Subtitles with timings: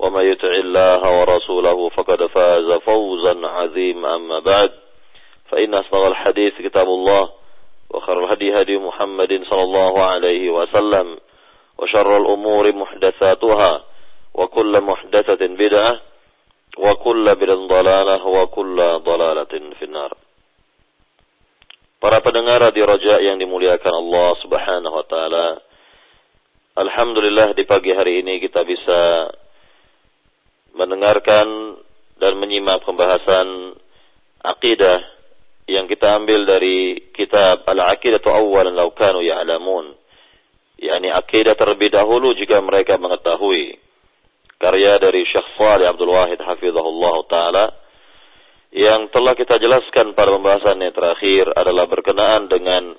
[0.00, 4.70] ومن يطع الله ورسوله فقد فاز فوزا عظيما أما بعد
[5.50, 7.30] فإن أصدق الحديث كتاب الله
[7.90, 11.18] وخير الهدي هدي محمد صلى الله عليه وسلم
[11.78, 13.84] وشر الأمور محدثاتها
[14.34, 16.00] وكل محدثة بدعة
[16.78, 20.12] وكل بدعة ضلالة وكل ضلالة في النار
[21.96, 25.46] Para pendengar di Raja yang dimuliakan Allah Subhanahu wa taala.
[26.76, 29.32] Alhamdulillah di pagi hari ini kita bisa
[30.75, 31.77] mendengarkan
[32.21, 33.75] dan menyimak pembahasan
[34.41, 34.99] akidah
[35.69, 39.99] yang kita ambil dari kitab Al-Aqidatu Awwalan Law Kanu Ya'lamun.
[40.81, 43.77] yakni akidah terlebih dahulu jika mereka mengetahui.
[44.57, 47.65] Karya dari Syekh Salih Abdul Wahid hafizahullah taala
[48.73, 52.93] yang telah kita jelaskan pada pembahasan yang terakhir adalah berkenaan dengan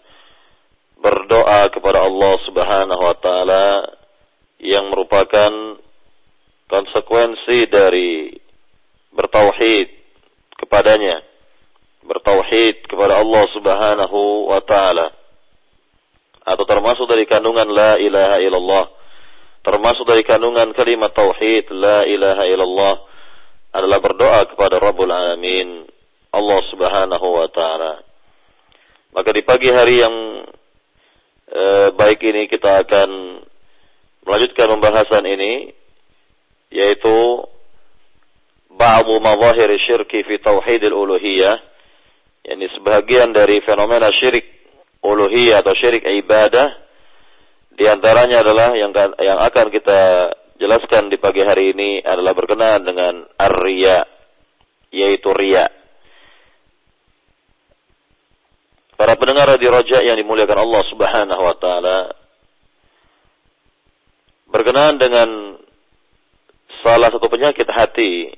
[1.03, 3.67] berdoa kepada Allah Subhanahu wa taala
[4.63, 5.82] yang merupakan
[6.73, 8.33] konsekuensi dari
[9.13, 9.89] bertauhid
[10.57, 11.21] kepadanya
[12.03, 15.13] bertauhid kepada Allah Subhanahu wa taala.
[16.43, 18.85] Atau termasuk dari kandungan la ilaha illallah
[19.63, 22.95] termasuk dari kandungan kalimat tauhid la ilaha illallah
[23.71, 25.87] adalah berdoa kepada Rabbul Alamin
[26.35, 28.03] Allah Subhanahu wa taala.
[29.15, 30.17] Maka di pagi hari yang
[31.47, 33.11] eh, baik ini kita akan
[34.27, 35.82] melanjutkan pembahasan ini
[36.73, 37.45] yaitu
[38.73, 41.57] ba'du mawahir syirki fi tauhid al-uluhiyah
[42.49, 44.49] yakni sebagian dari fenomena syirik
[45.05, 46.83] uluhiyah atau syirik ibadah
[47.73, 50.01] di antaranya adalah yang yang akan kita
[50.61, 54.05] jelaskan di pagi hari ini adalah berkenaan dengan ar-riya
[54.93, 55.67] yaitu riya.
[58.95, 61.99] Para pendengar di Raja yang dimuliakan Allah Subhanahu wa taala
[64.53, 65.52] berkenaan dengan
[66.83, 68.35] salah satu penyakit hati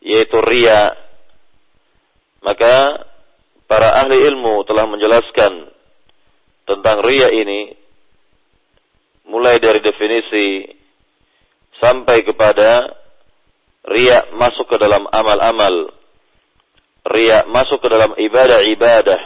[0.00, 0.94] yaitu ria
[2.40, 3.04] maka
[3.68, 5.68] para ahli ilmu telah menjelaskan
[6.64, 7.76] tentang ria ini
[9.28, 10.64] mulai dari definisi
[11.78, 12.88] sampai kepada
[13.90, 15.92] ria masuk ke dalam amal-amal
[17.12, 19.20] ria masuk ke dalam ibadah-ibadah.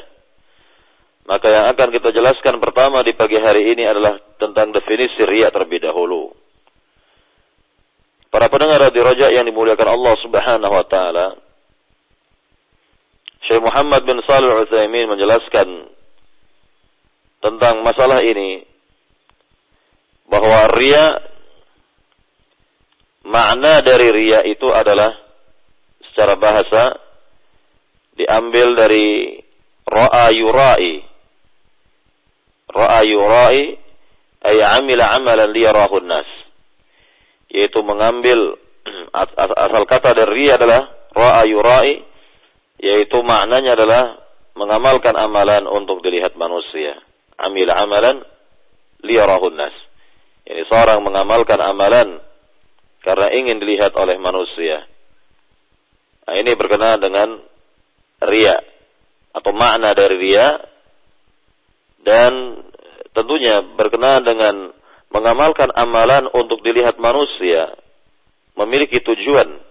[1.25, 5.81] Maka yang akan kita jelaskan pertama di pagi hari ini adalah tentang definisi ria terlebih
[5.81, 6.44] dahulu
[8.35, 11.39] Para pendengar di Raja yang dimuliakan Allah Subhanahu wa taala.
[13.47, 15.87] Syekh Muhammad bin Shalih Al-Utsaimin menjelaskan
[17.39, 18.67] tentang masalah ini
[20.27, 21.15] bahwa ria
[23.23, 25.15] makna dari ria itu adalah
[26.11, 26.99] secara bahasa
[28.19, 29.39] diambil dari
[29.87, 31.07] ra'a yurai
[32.67, 33.79] ra'a yurai
[34.43, 36.44] ay amila amalan liyarahu nas
[37.55, 38.59] yaitu mengambil
[39.15, 42.03] asal kata dari ria adalah ra'a yurai
[42.83, 44.19] yaitu maknanya adalah
[44.59, 46.99] mengamalkan amalan untuk dilihat manusia.
[47.39, 48.23] Amil amalan
[49.03, 49.75] liyarahun nas.
[50.45, 52.19] Ini seorang mengamalkan amalan
[53.01, 54.85] karena ingin dilihat oleh manusia.
[56.25, 57.29] Nah, ini berkenaan dengan
[58.29, 58.57] ria
[59.35, 60.49] atau makna dari ria
[62.05, 62.33] dan
[63.13, 64.55] tentunya berkenaan dengan
[65.15, 67.71] mengamalkan amalan untuk dilihat manusia
[68.59, 69.63] memiliki tujuan,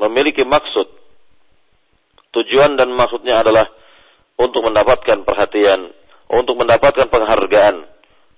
[0.00, 0.88] memiliki maksud.
[2.32, 3.68] Tujuan dan maksudnya adalah
[4.40, 5.92] untuk mendapatkan perhatian,
[6.32, 7.76] untuk mendapatkan penghargaan,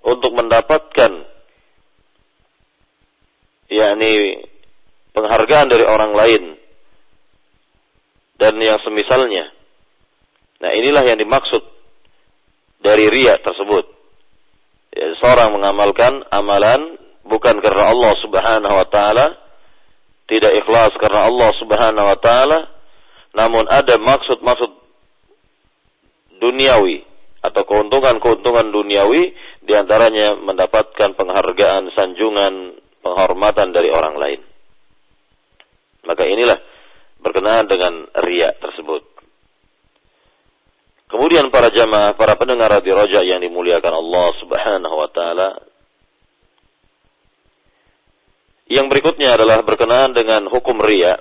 [0.03, 1.11] untuk mendapatkan
[3.71, 4.43] yakni
[5.15, 6.43] penghargaan dari orang lain
[8.39, 9.47] dan yang semisalnya.
[10.59, 11.63] Nah, inilah yang dimaksud
[12.83, 14.00] dari riya tersebut
[14.95, 19.27] seorang mengamalkan amalan bukan karena Allah Subhanahu wa taala,
[20.27, 22.59] tidak ikhlas karena Allah Subhanahu wa taala,
[23.35, 24.71] namun ada maksud-maksud
[26.43, 27.07] duniawi
[27.41, 29.33] atau keuntungan-keuntungan duniawi
[29.65, 34.41] di antaranya mendapatkan penghargaan, sanjungan, penghormatan dari orang lain.
[36.05, 36.59] Maka inilah
[37.21, 39.03] berkenaan dengan riak tersebut.
[41.11, 45.51] Kemudian para jamaah, para pendengar di roja yang dimuliakan Allah Subhanahu wa taala.
[48.71, 51.19] Yang berikutnya adalah berkenaan dengan hukum riya.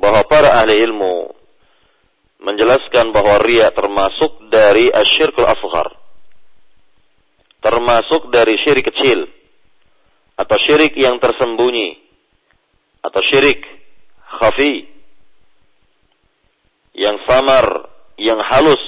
[0.00, 1.28] Bahwa para ahli ilmu
[2.40, 5.92] menjelaskan bahwa riya termasuk dari asyirkul asghar.
[7.60, 9.28] Termasuk dari syirik kecil
[10.40, 12.00] atau syirik yang tersembunyi
[13.04, 13.60] atau syirik
[14.40, 14.93] khafi
[16.94, 18.80] yang samar, yang halus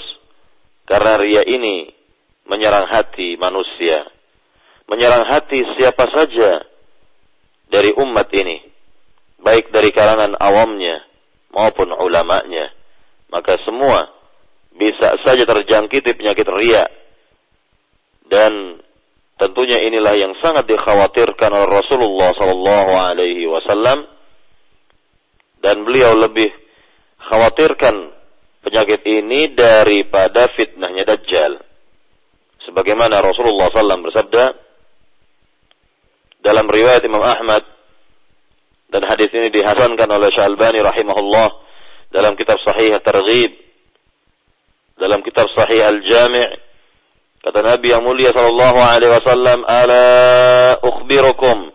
[0.86, 1.90] karena ria ini
[2.46, 4.06] menyerang hati manusia,
[4.86, 6.62] menyerang hati siapa saja
[7.66, 8.62] dari umat ini,
[9.42, 11.02] baik dari kalangan awamnya
[11.50, 12.70] maupun ulamanya,
[13.34, 14.14] maka semua
[14.70, 16.86] bisa saja terjangkiti penyakit ria.
[18.26, 18.82] Dan
[19.38, 22.34] tentunya inilah yang sangat dikhawatirkan oleh Rasulullah
[23.50, 23.98] wasallam
[25.62, 26.65] dan beliau lebih
[27.26, 28.16] khawatirkan
[28.66, 31.62] penyakit ini daripada fitnahnya Dajjal.
[32.66, 34.44] Sebagaimana Rasulullah SAW bersabda
[36.42, 37.62] dalam riwayat Imam Ahmad
[38.90, 41.48] dan hadis ini dihasankan oleh Syalbani rahimahullah
[42.10, 43.50] dalam kitab Sahih Targhib
[44.98, 46.50] dalam kitab Sahih Al-Jami'
[47.42, 50.04] kata Nabi yang mulia sallallahu alaihi wasallam ala
[50.82, 51.70] ukhbirukum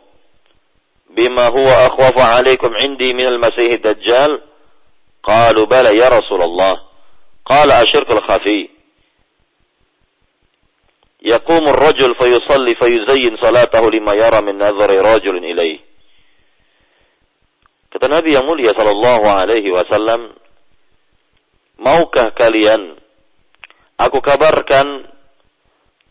[1.15, 4.50] bima huwa akhwafu alaikum indi min al-masih ad-dajjal
[5.22, 6.74] قالوا بلى يا رسول الله
[7.46, 8.68] قال الشرك الخفي
[11.22, 15.86] يقوم الرجل فيصلي فيزين صلاته لما يرى من نظر رجل إليه
[17.86, 20.36] Kata Nabi yang mulia sallallahu alaihi wasallam,
[21.80, 22.92] maukah kalian
[23.96, 25.08] aku kabarkan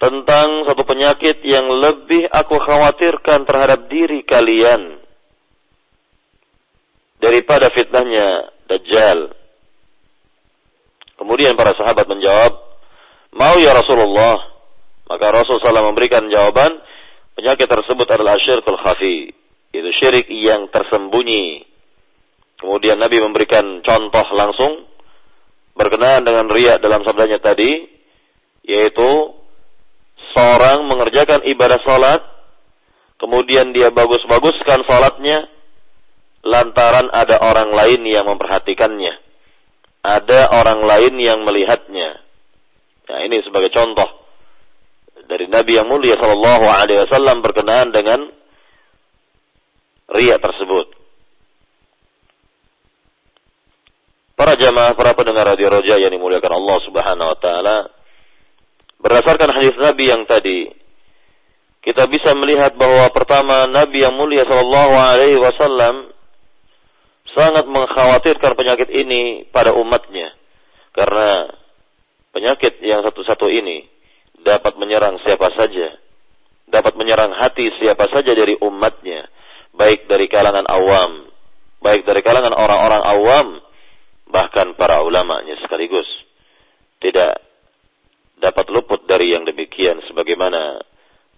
[0.01, 4.97] tentang satu penyakit yang lebih aku khawatirkan terhadap diri kalian
[7.21, 9.34] daripada fitnahnya Dajjal.
[11.18, 12.54] Kemudian para sahabat menjawab,
[13.34, 14.38] mau ya Rasulullah.
[15.10, 16.70] Maka Rasul SAW memberikan jawaban,
[17.34, 19.34] penyakit tersebut adalah syirkul khafi.
[19.74, 21.66] Itu syirik yang tersembunyi.
[22.62, 24.86] Kemudian Nabi memberikan contoh langsung
[25.74, 27.90] berkenaan dengan riak dalam sabdanya tadi,
[28.62, 29.10] yaitu
[30.30, 32.22] seorang mengerjakan ibadah salat,
[33.18, 35.50] kemudian dia bagus-baguskan salatnya,
[36.44, 39.14] lantaran ada orang lain yang memperhatikannya.
[40.00, 42.24] Ada orang lain yang melihatnya.
[43.10, 44.08] Nah, ini sebagai contoh
[45.30, 48.26] dari Nabi yang mulia Shallallahu Alaihi Wasallam berkenaan dengan
[50.10, 50.86] riak tersebut.
[54.34, 57.78] Para jamaah, para pendengar radio Roja yang dimuliakan Allah Subhanahu Wa Taala,
[58.98, 60.66] berdasarkan hadis Nabi yang tadi,
[61.84, 66.10] kita bisa melihat bahwa pertama Nabi yang mulia Shallallahu Alaihi Wasallam
[67.34, 70.34] sangat mengkhawatirkan penyakit ini pada umatnya.
[70.90, 71.46] Karena
[72.34, 73.86] penyakit yang satu-satu ini
[74.42, 75.98] dapat menyerang siapa saja.
[76.70, 79.26] Dapat menyerang hati siapa saja dari umatnya.
[79.74, 81.30] Baik dari kalangan awam.
[81.82, 83.48] Baik dari kalangan orang-orang awam.
[84.30, 86.06] Bahkan para ulamanya sekaligus.
[87.02, 87.32] Tidak
[88.38, 89.98] dapat luput dari yang demikian.
[90.06, 90.78] Sebagaimana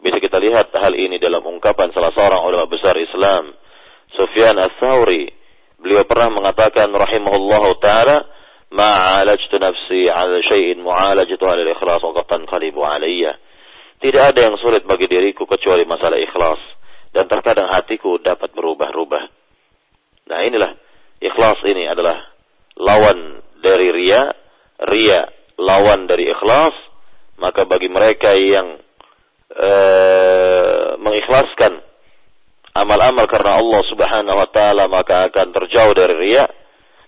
[0.03, 3.57] bisa kita lihat hal ini dalam ungkapan salah seorang ulama besar Islam.
[4.13, 5.42] Sufyan al-Thawri
[5.83, 8.23] Beliau pernah mengatakan rahimahullahu taala,
[8.71, 13.35] "Ma'alajtu nafsi 'ala syai'in mu'alajatu 'ala al-ikhlas wa tanqalibu 'alayya."
[13.99, 16.59] Tidak ada yang sulit bagi diriku kecuali masalah ikhlas
[17.11, 19.25] dan terkadang hatiku dapat berubah-ubah.
[20.31, 20.71] Nah, inilah
[21.19, 22.31] ikhlas ini adalah
[22.79, 24.31] lawan dari ria,
[24.87, 25.27] ria
[25.59, 26.75] lawan dari ikhlas,
[27.39, 28.79] maka bagi mereka yang
[29.55, 31.92] uh, mengikhlaskan
[32.73, 36.45] amal-amal karena Allah Subhanahu wa taala maka akan terjauh dari riya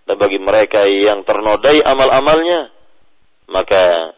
[0.04, 2.68] dan bagi mereka yang ternodai amal-amalnya
[3.48, 4.14] maka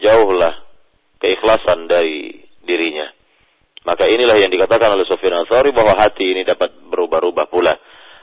[0.00, 0.54] jauhlah
[1.20, 3.08] keikhlasan dari dirinya.
[3.88, 7.74] Maka inilah yang dikatakan oleh Sufyan Al-Thawri bahwa hati ini dapat berubah-ubah pula.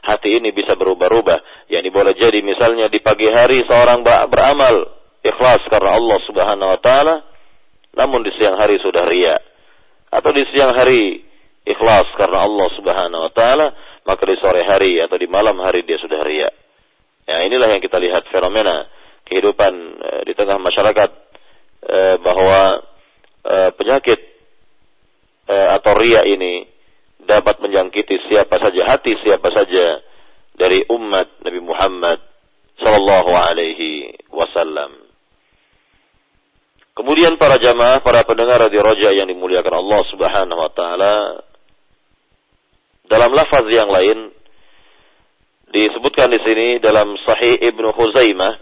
[0.06, 1.70] Hati ini bisa berubah-ubah.
[1.74, 4.94] Yang boleh jadi misalnya di pagi hari seorang beramal
[5.26, 7.16] ikhlas karena Allah Subhanahu wa taala
[7.96, 9.36] namun di siang hari sudah ria.
[10.14, 11.26] Atau di siang hari
[11.66, 13.68] ikhlas karena Allah Subhanahu wa taala,
[14.06, 16.50] maka di sore hari atau di malam hari dia sudah riya.
[17.26, 18.86] Ya, inilah yang kita lihat fenomena
[19.26, 21.10] kehidupan e, di tengah masyarakat
[21.90, 22.86] e, bahwa
[23.42, 24.20] e, penyakit
[25.46, 26.66] atau ria ini
[27.22, 30.02] dapat menjangkiti siapa saja hati siapa saja
[30.58, 32.18] dari umat Nabi Muhammad
[32.82, 35.06] sallallahu alaihi wasallam.
[36.96, 41.14] Kemudian para jamaah, para pendengar radio Roja yang dimuliakan Allah Subhanahu wa taala
[43.10, 44.34] dalam lafaz yang lain
[45.70, 48.54] disebutkan di sini dalam Sahih Ibnu Khuzaimah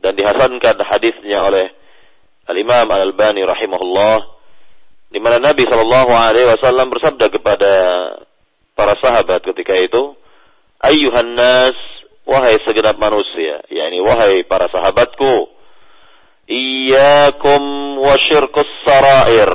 [0.00, 1.68] dan dihasankan hadisnya oleh
[2.48, 4.16] Al-Imam Al-Albani rahimahullah
[5.10, 7.72] di mana Nabi Shallallahu alaihi wasallam bersabda kepada
[8.78, 10.14] para sahabat ketika itu,
[10.80, 11.76] "Ayyuhan nas,
[12.24, 15.60] wahai segenap manusia, yakni wahai para sahabatku,
[16.50, 17.62] Iyyakum
[18.02, 19.46] wa syirkus sarair.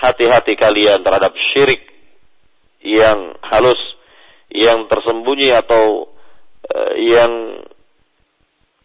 [0.00, 1.91] Hati-hati kalian terhadap syirik
[2.82, 3.78] yang halus,
[4.50, 6.10] yang tersembunyi atau
[6.68, 7.62] uh, yang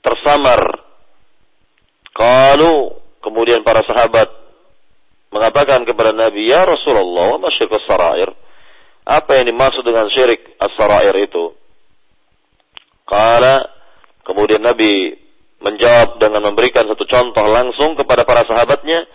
[0.02, 0.62] tersamar.
[2.14, 4.30] Kalau kemudian para sahabat
[5.30, 8.34] mengatakan kepada Nabi, "Ya Rasulullah, ma syirkus sarair?"
[9.08, 11.56] Apa yang dimaksud dengan syirik as-sarair itu?
[13.08, 13.64] Kala
[14.28, 15.16] kemudian Nabi
[15.64, 19.08] menjawab dengan memberikan satu contoh langsung kepada para sahabatnya.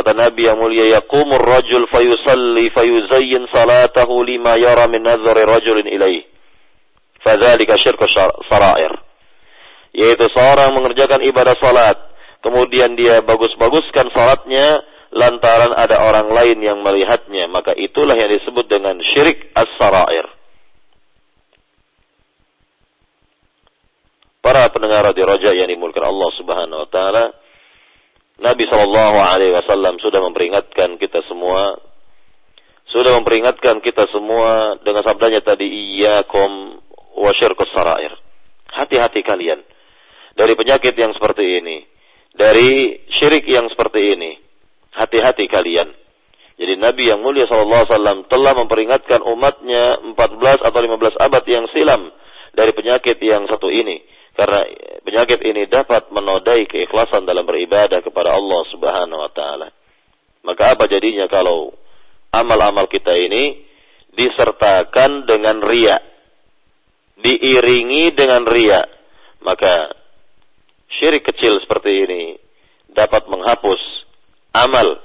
[0.00, 6.24] Kata Nabi yang mulia, Yaqumur rajul fayusalli fayuzayyin salatahu lima yara min nazari rajulin ilaih.
[7.20, 8.08] Fadzalika syirku
[8.48, 8.96] sarair.
[9.92, 12.00] Yaitu seorang mengerjakan ibadah salat.
[12.40, 14.80] Kemudian dia bagus-baguskan salatnya
[15.12, 17.44] lantaran ada orang lain yang melihatnya.
[17.52, 20.40] Maka itulah yang disebut dengan syirik as-sarair.
[24.40, 27.24] para pendengar di Raja yang dimulakan Allah Subhanahu wa taala,
[28.40, 31.76] Nabi Shallallahu alaihi wasallam sudah memperingatkan kita semua
[32.90, 35.68] sudah memperingatkan kita semua dengan sabdanya tadi
[37.20, 38.10] wa syirkus sarair.
[38.70, 39.60] Hati-hati kalian
[40.34, 41.86] dari penyakit yang seperti ini,
[42.34, 44.32] dari syirik yang seperti ini.
[44.90, 45.86] Hati-hati kalian.
[46.58, 51.64] Jadi Nabi yang mulia sallallahu alaihi wasallam telah memperingatkan umatnya 14 atau 15 abad yang
[51.72, 52.10] silam
[52.52, 54.02] dari penyakit yang satu ini
[54.40, 54.64] karena
[55.04, 59.68] penyakit ini dapat menodai keikhlasan dalam beribadah kepada Allah Subhanahu wa taala.
[60.48, 61.76] Maka apa jadinya kalau
[62.32, 63.60] amal-amal kita ini
[64.16, 66.00] disertakan dengan ria,
[67.20, 68.80] diiringi dengan ria,
[69.44, 69.92] maka
[70.96, 72.22] syirik kecil seperti ini
[72.96, 73.80] dapat menghapus
[74.56, 75.04] amal,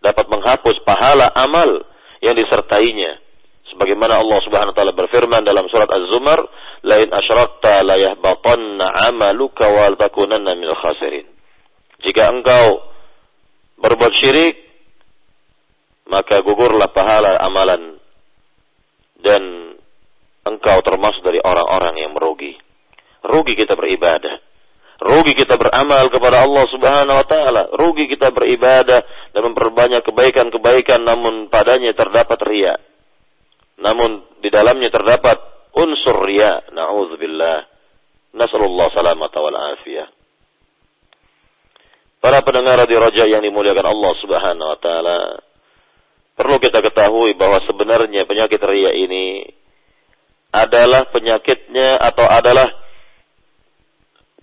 [0.00, 1.84] dapat menghapus pahala amal
[2.24, 3.20] yang disertainya.
[3.72, 6.44] Sebagaimana Allah Subhanahu wa taala berfirman dalam surat Az-Zumar,
[6.84, 11.24] lain asyrakta la yahbatanna amaluka wa takunanna minal khasirin.
[12.04, 12.84] Jika engkau
[13.80, 14.60] berbuat syirik,
[16.12, 17.96] maka gugurlah pahala amalan
[19.22, 19.42] dan
[20.44, 22.58] engkau termasuk dari orang-orang yang merugi.
[23.22, 24.42] Rugi kita beribadah.
[25.02, 27.62] Rugi kita beramal kepada Allah Subhanahu wa taala.
[27.72, 29.00] Rugi kita beribadah
[29.32, 32.74] dan memperbanyak kebaikan-kebaikan namun padanya terdapat riya.
[33.82, 35.36] Namun di dalamnya terdapat
[35.74, 36.70] unsur riya.
[36.70, 37.58] Na'udzubillah.
[38.32, 40.08] Nasallallahu salamata wal afiyah.
[42.22, 45.42] Para pendengar di Raja yang dimuliakan Allah Subhanahu wa taala,
[46.38, 49.42] perlu kita ketahui bahwa sebenarnya penyakit ria ini
[50.54, 52.70] adalah penyakitnya atau adalah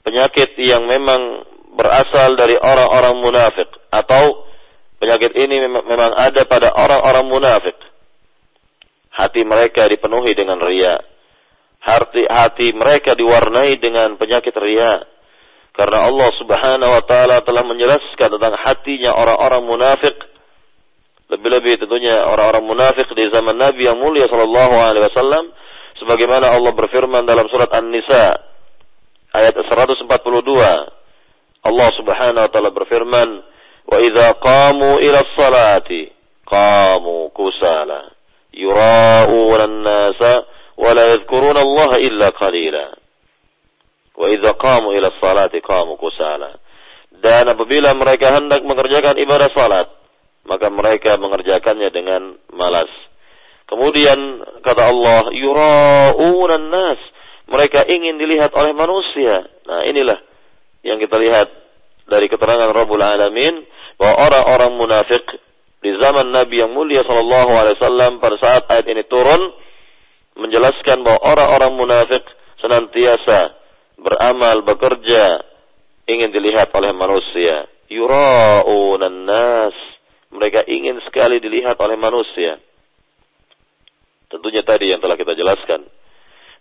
[0.03, 1.47] penyakit yang memang
[1.79, 4.43] berasal dari orang-orang munafik atau
[4.99, 7.79] penyakit ini memang ada pada orang-orang munafik.
[9.09, 10.99] Hati mereka dipenuhi dengan ria
[11.79, 14.99] hati hati mereka diwarnai dengan penyakit ria
[15.71, 20.15] karena Allah Subhanahu wa taala telah menjelaskan tentang hatinya orang-orang munafik
[21.31, 25.55] lebih-lebih tentunya orang-orang munafik di zaman Nabi yang mulia sallallahu alaihi wasallam
[26.03, 28.27] sebagaimana Allah berfirman dalam surat An-Nisa
[29.39, 30.03] ayat 142
[31.63, 33.29] Allah Subhanahu wa taala berfirman
[34.03, 36.11] idza qamu ila salati
[36.43, 37.31] qamu
[38.58, 40.32] kusala yura'una an-nasa
[40.76, 42.86] ولا يذكرون الله إلا قليلا
[44.14, 46.52] وإذا قاموا إلى الصلاة قاموا كسالا
[47.14, 49.86] dan apabila mereka hendak mengerjakan ibadah salat
[50.44, 52.90] maka mereka mengerjakannya dengan malas
[53.70, 54.18] kemudian
[54.66, 57.00] kata Allah yura'una nas
[57.48, 60.18] mereka ingin dilihat oleh manusia nah inilah
[60.82, 61.48] yang kita lihat
[62.10, 63.62] dari keterangan Rabbul Alamin
[63.96, 65.22] bahwa orang-orang munafik
[65.79, 69.39] di zaman Nabi yang mulia sallallahu alaihi wasallam pada saat ayat ini turun
[70.35, 72.23] menjelaskan bahwa orang-orang munafik
[72.59, 73.55] senantiasa
[73.99, 75.43] beramal, bekerja,
[76.07, 77.67] ingin dilihat oleh manusia.
[77.91, 79.75] Yura'unan nas.
[80.29, 82.61] Mereka ingin sekali dilihat oleh manusia.
[84.29, 85.89] Tentunya tadi yang telah kita jelaskan.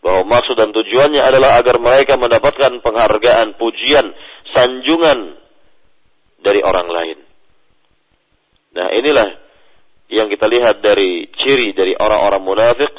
[0.00, 4.08] Bahwa maksud dan tujuannya adalah agar mereka mendapatkan penghargaan, pujian,
[4.56, 5.36] sanjungan
[6.40, 7.27] dari orang lain.
[8.78, 9.28] Nah inilah
[10.06, 12.92] yang kita lihat dari ciri dari orang-orang munafik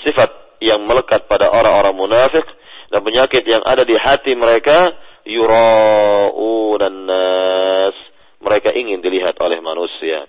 [0.00, 2.46] sifat yang melekat pada orang-orang munafik
[2.88, 4.96] dan penyakit yang ada di hati mereka
[5.28, 7.96] yura'unan nas.
[8.38, 10.24] Mereka ingin dilihat oleh manusia.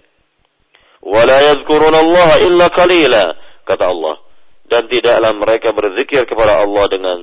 [0.99, 3.25] Wala Allah illa qalila,
[3.63, 4.19] kata Allah.
[4.67, 7.17] Dan tidaklah mereka berzikir kepada Allah dengan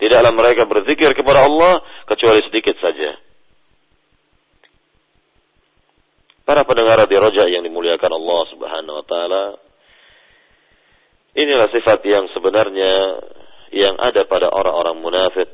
[0.00, 3.27] tidaklah mereka berzikir kepada Allah kecuali sedikit saja.
[6.48, 9.44] Para pendengar di roja yang dimuliakan Allah Subhanahu wa taala,
[11.36, 13.20] inilah sifat yang sebenarnya
[13.76, 15.52] yang ada pada orang-orang munafik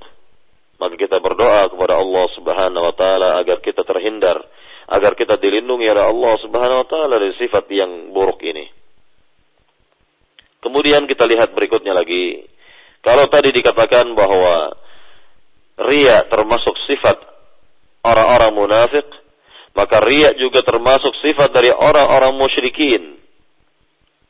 [0.79, 4.37] maka kita berdoa kepada Allah Subhanahu wa taala agar kita terhindar,
[4.91, 8.69] agar kita dilindungi oleh Allah Subhanahu wa taala dari sifat yang buruk ini.
[10.61, 12.45] Kemudian kita lihat berikutnya lagi.
[13.05, 14.77] Kalau tadi dikatakan bahwa
[15.89, 17.21] ria termasuk sifat
[18.05, 19.07] orang-orang munafik,
[19.75, 23.19] maka ria juga termasuk sifat dari orang-orang musyrikin.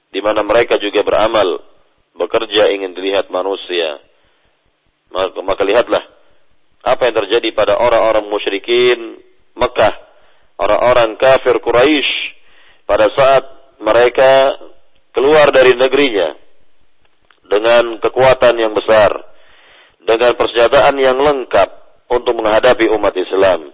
[0.08, 1.60] Di mana mereka juga beramal,
[2.16, 4.00] bekerja ingin dilihat manusia.
[5.12, 6.02] Maka, maka lihatlah
[6.84, 9.20] apa yang terjadi pada orang-orang musyrikin
[9.54, 9.94] Mekah,
[10.58, 12.10] orang-orang kafir Quraisy
[12.88, 13.44] pada saat
[13.78, 14.54] mereka
[15.14, 16.34] keluar dari negerinya
[17.46, 19.12] dengan kekuatan yang besar,
[20.02, 21.68] dengan persenjataan yang lengkap
[22.10, 23.74] untuk menghadapi umat Islam,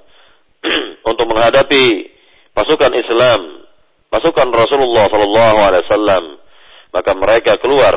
[1.10, 2.10] untuk menghadapi
[2.52, 3.64] pasukan Islam,
[4.12, 6.24] pasukan Rasulullah Sallallahu Alaihi Wasallam,
[6.92, 7.94] maka mereka keluar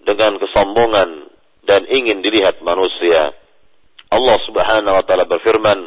[0.00, 1.28] dengan kesombongan
[1.66, 3.34] dan ingin dilihat manusia.
[4.10, 5.78] Allah Subhanahu wa taala berfirman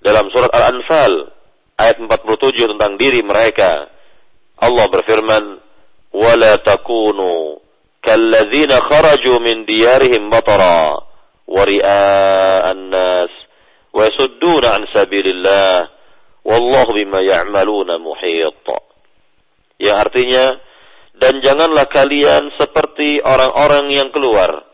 [0.00, 1.12] dalam surat Al-Anfal
[1.76, 3.88] ayat 47 tentang diri mereka.
[4.60, 5.44] Allah berfirman,
[6.12, 7.60] "Wala takunu
[8.00, 11.04] kalladzina kharaju min diyarihim batara
[11.44, 13.32] wa ria'an nas
[13.90, 15.88] wa yasudduna an sabilillah
[16.46, 18.66] wallahu bima ya'maluna muhit."
[19.80, 20.44] Yang artinya
[21.20, 24.70] dan janganlah kalian seperti orang-orang yang keluar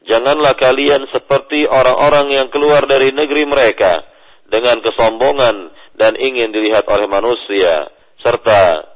[0.00, 4.00] Janganlah kalian seperti orang-orang yang keluar dari negeri mereka
[4.48, 7.92] dengan kesombongan dan ingin dilihat oleh manusia
[8.24, 8.90] serta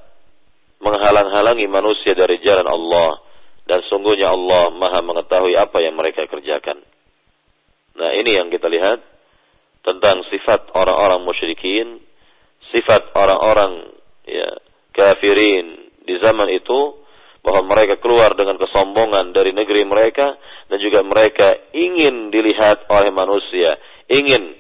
[0.81, 3.21] menghalang-halangi manusia dari jalan Allah
[3.69, 6.81] dan sungguhnya Allah Maha mengetahui apa yang mereka kerjakan.
[7.95, 8.99] Nah, ini yang kita lihat
[9.85, 12.01] tentang sifat orang-orang musyrikin,
[12.73, 13.93] sifat orang-orang
[14.25, 14.49] ya
[14.97, 17.05] kafirin di zaman itu
[17.45, 20.33] bahwa mereka keluar dengan kesombongan dari negeri mereka
[20.73, 23.77] dan juga mereka ingin dilihat oleh manusia,
[24.09, 24.57] ingin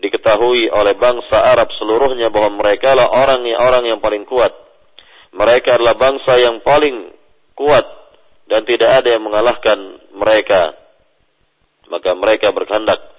[0.00, 4.50] diketahui oleh bangsa Arab seluruhnya bahwa mereka adalah orang-orang yang paling kuat.
[5.36, 7.12] Mereka adalah bangsa yang paling
[7.52, 7.84] kuat
[8.48, 9.78] dan tidak ada yang mengalahkan
[10.16, 10.72] mereka.
[11.92, 13.11] Maka mereka berkehendak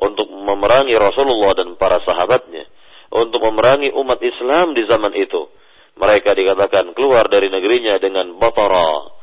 [0.00, 2.66] untuk memerangi Rasulullah dan para sahabatnya,
[3.14, 5.50] untuk memerangi umat Islam di zaman itu.
[5.94, 9.14] Mereka dikatakan keluar dari negerinya dengan batara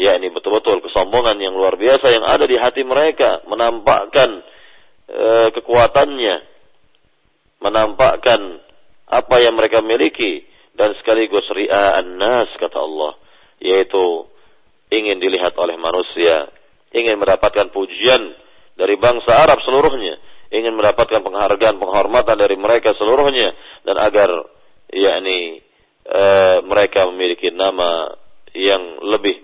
[0.00, 4.40] yakni betul-betul kesombongan yang luar biasa yang ada di hati mereka menampakkan
[5.04, 6.36] e, kekuatannya
[7.60, 8.40] menampakkan
[9.04, 13.12] apa yang mereka miliki dan sekaligus ria'an nas kata Allah
[13.60, 14.24] yaitu
[14.88, 16.48] ingin dilihat oleh manusia
[16.96, 18.22] ingin mendapatkan pujian
[18.78, 20.18] dari bangsa Arab seluruhnya
[20.50, 23.54] ingin mendapatkan penghargaan penghormatan dari mereka seluruhnya
[23.86, 24.30] dan agar
[24.90, 25.62] yakni
[26.02, 26.22] e,
[26.66, 28.18] mereka memiliki nama
[28.50, 29.38] yang lebih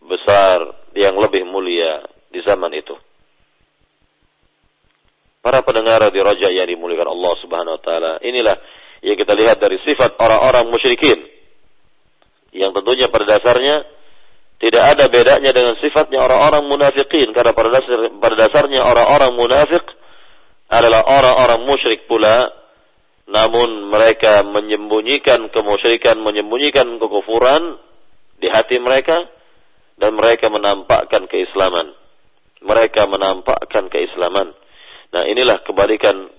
[0.00, 2.00] besar, yang lebih mulia
[2.32, 2.96] di zaman itu.
[5.44, 8.56] Para pendengar di Raja yang dimuliakan Allah Subhanahu wa taala, inilah
[9.04, 11.28] yang kita lihat dari sifat orang-orang musyrikin.
[12.56, 13.84] Yang tentunya pada dasarnya
[14.58, 19.84] tidak ada bedanya dengan sifatnya orang-orang munafikin karena pada, dasar, pada dasarnya orang-orang munafik
[20.66, 22.58] adalah orang-orang musyrik pula
[23.28, 27.76] namun mereka menyembunyikan kemusyrikan, menyembunyikan kekufuran
[28.40, 29.28] di hati mereka
[30.00, 31.92] dan mereka menampakkan keislaman.
[32.64, 34.56] Mereka menampakkan keislaman.
[35.12, 36.32] Nah, inilah kebalikan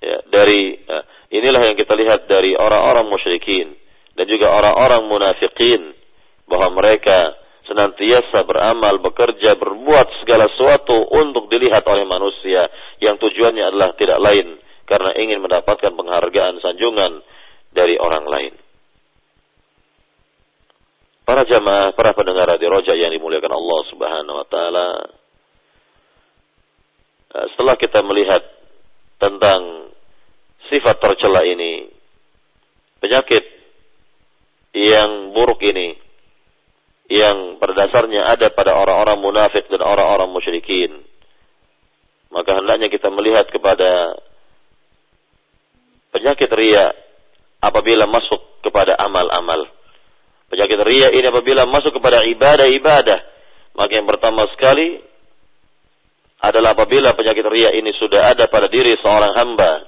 [0.00, 3.76] ya, dari ya, inilah yang kita lihat dari orang-orang musyrikin
[4.16, 5.92] dan juga orang-orang munafikin
[6.48, 7.36] bahwa mereka
[7.68, 12.64] senantiasa beramal, bekerja, berbuat segala sesuatu untuk dilihat oleh manusia
[13.04, 14.56] yang tujuannya adalah tidak lain
[14.88, 17.20] karena ingin mendapatkan penghargaan sanjungan
[17.76, 18.54] dari orang lain.
[21.28, 24.88] Para jamaah, para pendengar di Roja yang dimuliakan Allah Subhanahu wa taala.
[27.36, 28.40] Eh, setelah kita melihat
[29.20, 29.92] tentang
[30.72, 31.92] sifat tercela ini,
[33.04, 33.44] penyakit
[34.72, 36.07] yang buruk ini
[37.08, 41.04] yang pada dasarnya ada pada orang-orang munafik dan orang-orang musyrikin.
[42.28, 44.20] Maka hendaknya kita melihat kepada
[46.08, 46.88] Penyakit ria
[47.60, 49.68] apabila masuk kepada amal-amal.
[50.48, 53.20] Penyakit ria ini apabila masuk kepada ibadah-ibadah,
[53.76, 55.04] maka yang pertama sekali
[56.40, 59.84] adalah apabila penyakit ria ini sudah ada pada diri seorang hamba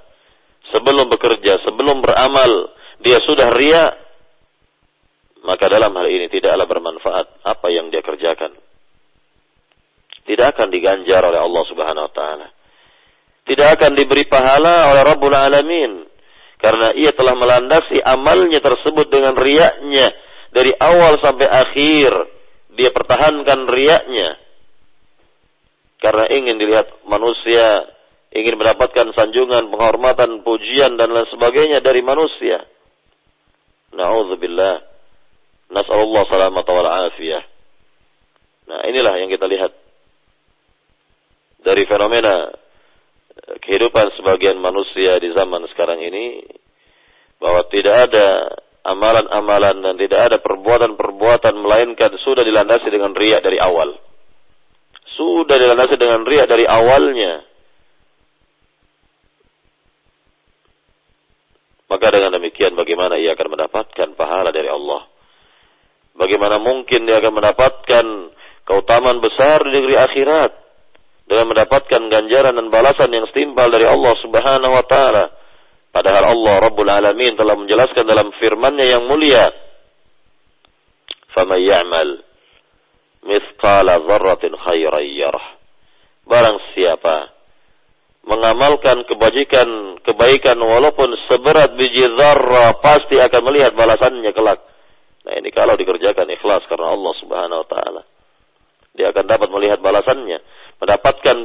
[0.69, 3.89] sebelum bekerja, sebelum beramal, dia sudah ria,
[5.45, 8.53] maka dalam hal ini tidaklah bermanfaat apa yang dia kerjakan.
[10.25, 12.49] Tidak akan diganjar oleh Allah Subhanahu wa taala.
[13.49, 16.07] Tidak akan diberi pahala oleh Rabbul Alamin
[16.61, 20.13] karena ia telah melandasi amalnya tersebut dengan riaknya
[20.53, 22.13] dari awal sampai akhir.
[22.77, 24.39] Dia pertahankan riaknya
[26.01, 27.85] karena ingin dilihat manusia,
[28.33, 32.65] ingin mendapatkan sanjungan, penghormatan, pujian dan lain sebagainya dari manusia.
[33.93, 34.90] Nauzubillah.
[35.71, 37.45] Nas'alullah salamat wal afiyah.
[38.71, 39.73] Nah, inilah yang kita lihat
[41.63, 42.51] dari fenomena
[43.63, 46.43] kehidupan sebagian manusia di zaman sekarang ini
[47.39, 48.27] bahwa tidak ada
[48.85, 53.95] amalan-amalan dan tidak ada perbuatan-perbuatan melainkan sudah dilandasi dengan riak dari awal
[55.21, 57.45] sudah dilandasi dengan riak dari awalnya.
[61.93, 65.11] Maka dengan demikian bagaimana ia akan mendapatkan pahala dari Allah?
[66.15, 68.05] Bagaimana mungkin dia akan mendapatkan
[68.67, 70.51] keutamaan besar di negeri akhirat
[71.27, 75.25] dengan mendapatkan ganjaran dan balasan yang setimpal dari Allah Subhanahu wa taala?
[75.91, 79.51] Padahal Allah Rabbul Alamin telah menjelaskan dalam firman-Nya yang mulia,
[81.35, 82.31] "Faman ya'mal
[83.25, 85.47] mithqala dzarratin khairan yarah.
[86.25, 87.35] Barang siapa
[88.21, 94.61] mengamalkan kebajikan kebaikan walaupun seberat biji zarrah pasti akan melihat balasannya kelak.
[95.21, 98.03] Nah ini kalau dikerjakan ikhlas karena Allah Subhanahu wa taala.
[98.97, 100.39] Dia akan dapat melihat balasannya,
[100.83, 101.37] mendapatkan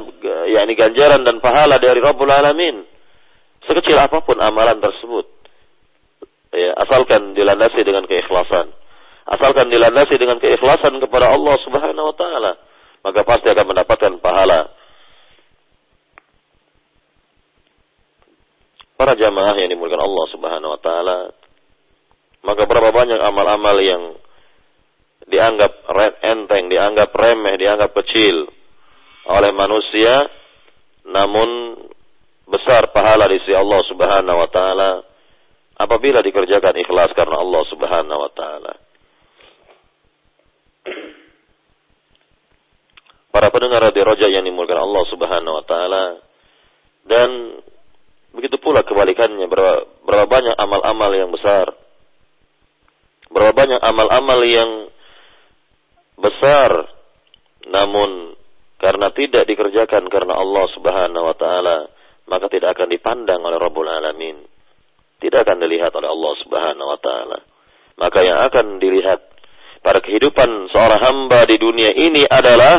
[0.50, 2.82] yakni ganjaran dan pahala dari Rabbul Alamin.
[3.64, 5.26] Sekecil apa pun amalan tersebut.
[6.56, 8.72] Ya, asalkan dilandasi dengan keikhlasan
[9.26, 12.52] asalkan dilandasi dengan keikhlasan kepada Allah Subhanahu wa taala,
[13.02, 14.70] maka pasti akan mendapatkan pahala.
[18.96, 21.16] Para jamaah yang dimuliakan Allah Subhanahu wa taala,
[22.46, 24.02] maka berapa banyak amal-amal yang
[25.26, 25.82] dianggap
[26.22, 28.46] enteng, dianggap remeh, dianggap kecil
[29.26, 30.30] oleh manusia,
[31.10, 31.74] namun
[32.46, 35.02] besar pahala di sisi Allah Subhanahu wa taala
[35.74, 38.72] apabila dikerjakan ikhlas karena Allah Subhanahu wa taala.
[43.34, 46.04] Para pendengar radio roja yang dimulakan Allah Subhanahu wa taala
[47.10, 47.28] dan
[48.30, 49.50] begitu pula kebalikannya
[50.06, 51.85] berapa banyak amal-amal yang besar
[53.30, 54.70] berapa banyak amal-amal yang
[56.16, 56.90] besar
[57.66, 58.38] namun
[58.76, 61.76] karena tidak dikerjakan karena Allah Subhanahu wa taala
[62.26, 64.36] maka tidak akan dipandang oleh Rabbul Alamin.
[65.16, 67.38] Tidak akan dilihat oleh Allah Subhanahu wa taala.
[67.96, 69.20] Maka yang akan dilihat
[69.80, 72.76] pada kehidupan seorang hamba di dunia ini adalah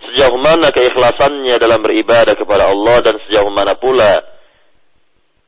[0.00, 4.22] sejauh mana keikhlasannya dalam beribadah kepada Allah dan sejauh mana pula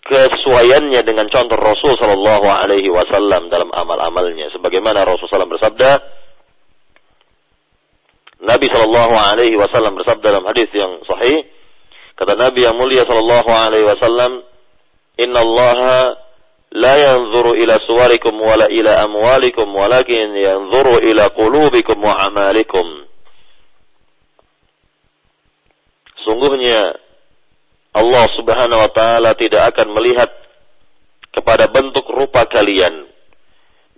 [0.05, 4.53] kesesuaiannya dengan contoh Rasul Shallallahu Alaihi Wasallam dalam amal-amalnya.
[4.53, 5.90] Sebagaimana Rasul SAW bersabda,
[8.45, 11.49] Nabi Shallallahu Alaihi Wasallam bersabda dalam hadis yang sahih,
[12.21, 14.45] kata Nabi yang mulia Shallallahu Alaihi Wasallam,
[15.17, 15.79] Inna Allah
[16.75, 23.09] la yanzuru ila suwarikum wala ila amwalikum walakin yanzuru ila qulubikum wa amalikum.
[26.25, 27.04] Sungguhnya
[27.94, 30.30] Allah Subhanahu wa taala tidak akan melihat
[31.30, 33.07] kepada bentuk rupa kalian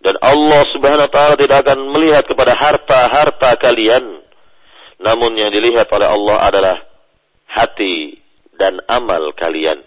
[0.05, 4.23] dan Allah Subhanahu wa taala tidak akan melihat kepada harta-harta kalian
[5.01, 6.77] namun yang dilihat oleh Allah adalah
[7.49, 8.21] hati
[8.57, 9.81] dan amal kalian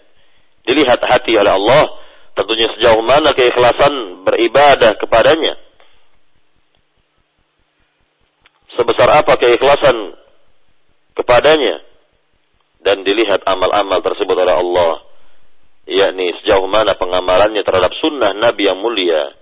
[0.66, 2.00] dilihat hati oleh Allah
[2.40, 5.60] Tentunya sejauh mana keikhlasan beribadah kepadanya.
[8.80, 10.16] Sebesar apa keikhlasan
[11.18, 11.84] kepadanya.
[12.80, 14.94] Dan dilihat amal-amal tersebut oleh Allah.
[15.84, 19.36] Yakni sejauh mana pengamalannya terhadap sunnah Nabi yang mulia.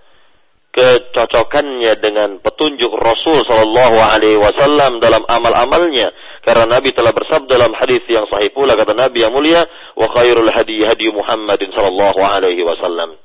[0.69, 8.01] Kecocokannya dengan petunjuk Rasul Sallallahu Alaihi Wasallam dalam amal-amalnya karena Nabi telah bersabda dalam hadis
[8.07, 13.19] yang sahih pula kata Nabi yang mulia, "Wa khairul hadi hadi Muhammadin sallallahu alaihi wasallam."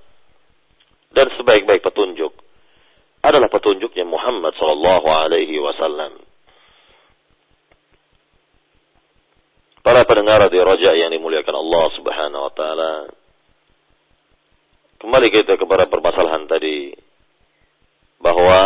[1.14, 2.35] Dan sebaik-baik petunjuk
[3.22, 6.20] adalah petunjuknya Muhammad sallallahu alaihi wasallam.
[9.85, 12.92] Para pendengar di Raja yang dimuliakan Allah Subhanahu wa taala.
[14.97, 16.97] Kembali kita kepada permasalahan tadi
[18.16, 18.61] bahwa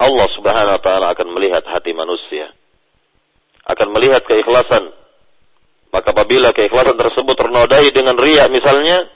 [0.00, 2.56] Allah Subhanahu wa taala akan melihat hati manusia.
[3.68, 4.96] Akan melihat keikhlasan.
[5.92, 9.12] Maka apabila keikhlasan tersebut ternodai dengan riya misalnya,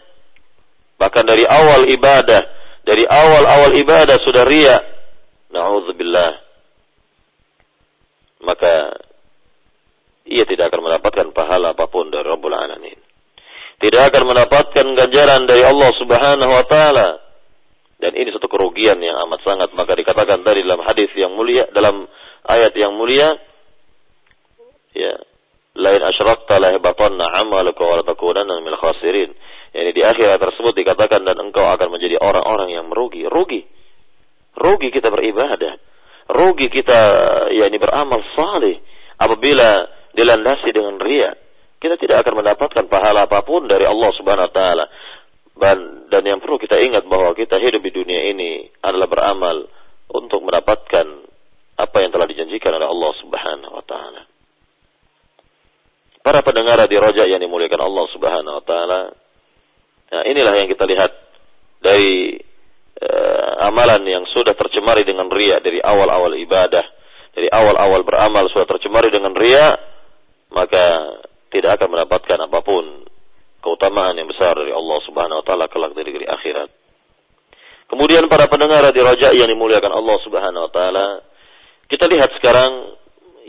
[1.01, 2.43] bahkan dari awal ibadah,
[2.85, 4.77] dari awal-awal ibadah sudah riya.
[5.57, 6.50] Nauzubillah.
[8.41, 8.97] Maka
[10.29, 12.99] ia tidak akan mendapatkan pahala apa pun dari Rabbul Alamin.
[13.81, 17.09] Tidak akan mendapatkan ganjaran dari Allah Subhanahu wa taala.
[18.01, 22.09] Dan ini satu kerugian yang amat sangat maka dikatakan tadi dalam hadis yang mulia dalam
[22.49, 23.37] ayat yang mulia
[24.97, 25.21] ya
[25.77, 29.33] lain asyrakta la yahbatanna 'amaluka wa la takunanna minal khasirin.
[29.71, 33.23] Yani di akhirat tersebut dikatakan dan engkau akan menjadi orang-orang yang merugi.
[33.29, 33.63] Rugi.
[34.59, 35.79] Rugi kita beribadah.
[36.31, 37.01] Rugi kita
[37.51, 38.79] yakni beramal saleh
[39.19, 41.35] apabila dilandasi dengan ria.
[41.81, 44.85] Kita tidak akan mendapatkan pahala apa pun dari Allah Subhanahu wa taala.
[46.11, 49.69] Dan yang perlu kita ingat bahwa kita hidup di dunia ini adalah beramal
[50.11, 51.07] untuk mendapatkan
[51.81, 54.23] apa yang telah dijanjikan oleh Allah Subhanahu wa taala.
[56.21, 59.01] Para pendengar di rojak yang dimuliakan Allah Subhanahu wa taala,
[60.11, 61.13] Nah, inilah yang kita lihat
[61.79, 62.35] dari
[63.01, 66.85] uh, amalan yang sudah tercemari dengan ria dari awal-awal ibadah,
[67.33, 69.77] dari awal-awal beramal sudah tercemari dengan ria,
[70.53, 71.19] maka
[71.51, 72.85] tidak akan mendapatkan apa pun
[73.61, 76.71] keutamaan yang besar dari Allah Subhanahu wa taala kelak dari negeri akhirat.
[77.91, 81.07] Kemudian para pendengar di Raja yang dimuliakan Allah Subhanahu wa taala,
[81.91, 82.95] kita lihat sekarang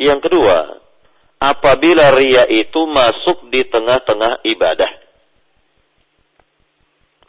[0.02, 0.82] yang kedua,
[1.38, 4.92] apabila ria itu masuk di tengah-tengah ibadah.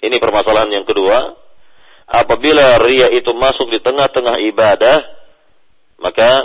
[0.02, 1.41] Ini permasalahan yang kedua.
[2.12, 5.01] Apabila ria itu masuk di tengah-tengah ibadah,
[5.96, 6.44] maka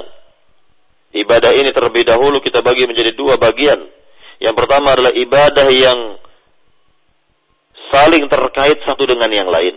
[1.11, 3.83] ibadah ini terlebih dahulu kita bagi menjadi dua bagian.
[4.39, 5.99] Yang pertama adalah ibadah yang
[7.91, 9.75] saling terkait satu dengan yang lain.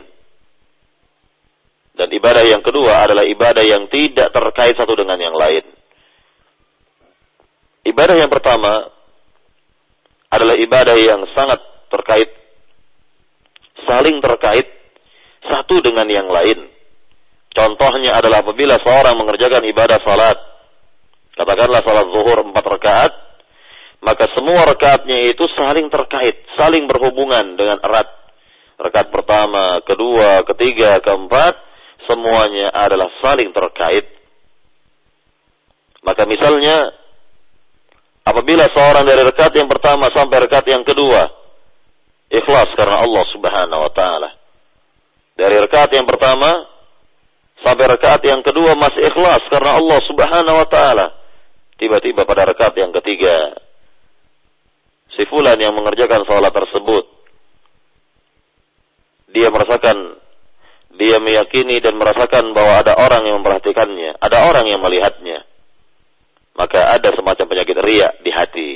[1.98, 5.66] Dan ibadah yang kedua adalah ibadah yang tidak terkait satu dengan yang lain.
[7.82, 8.94] Ibadah yang pertama
[10.30, 11.58] adalah ibadah yang sangat
[11.90, 12.30] terkait
[13.90, 14.79] saling terkait
[15.44, 16.68] satu dengan yang lain.
[17.50, 20.38] Contohnya adalah apabila seorang mengerjakan ibadah salat,
[21.34, 23.12] katakanlah salat zuhur empat rakaat,
[24.00, 28.08] maka semua rakaatnya itu saling terkait, saling berhubungan dengan erat.
[28.80, 31.52] Rakaat pertama, kedua, ketiga, keempat,
[32.08, 34.08] semuanya adalah saling terkait.
[36.00, 36.88] Maka misalnya,
[38.24, 41.40] apabila seorang dari rakaat yang pertama sampai rakaat yang kedua,
[42.30, 44.39] Ikhlas karena Allah Subhanahu wa taala.
[45.40, 46.68] Dari rakaat yang pertama
[47.64, 51.06] sampai rakaat yang kedua masih ikhlas karena Allah Subhanahu wa taala.
[51.80, 53.56] Tiba-tiba pada rakaat yang ketiga
[55.16, 57.08] si fulan yang mengerjakan salat tersebut
[59.32, 60.20] dia merasakan
[61.00, 65.48] dia meyakini dan merasakan bahwa ada orang yang memperhatikannya, ada orang yang melihatnya.
[66.52, 68.70] Maka ada semacam penyakit riak di hati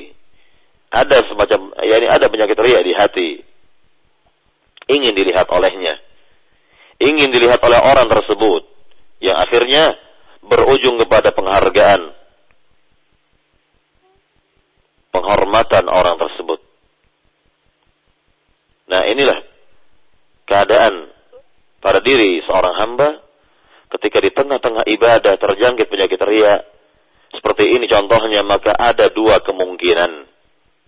[0.95, 3.31] ada semacam yakni ada penyakit riak di hati.
[4.87, 5.99] Ingin dilihat olehnya.
[7.05, 8.65] Ingin dilihat oleh orang tersebut
[9.21, 9.95] yang akhirnya
[10.45, 12.13] berujung kepada penghargaan
[15.13, 16.61] penghormatan orang tersebut.
[18.89, 19.39] Nah, inilah
[20.45, 21.09] keadaan
[21.81, 23.09] pada diri seorang hamba
[23.97, 26.61] ketika di tengah-tengah ibadah terjangkit penyakit riak
[27.31, 30.11] seperti ini contohnya maka ada dua kemungkinan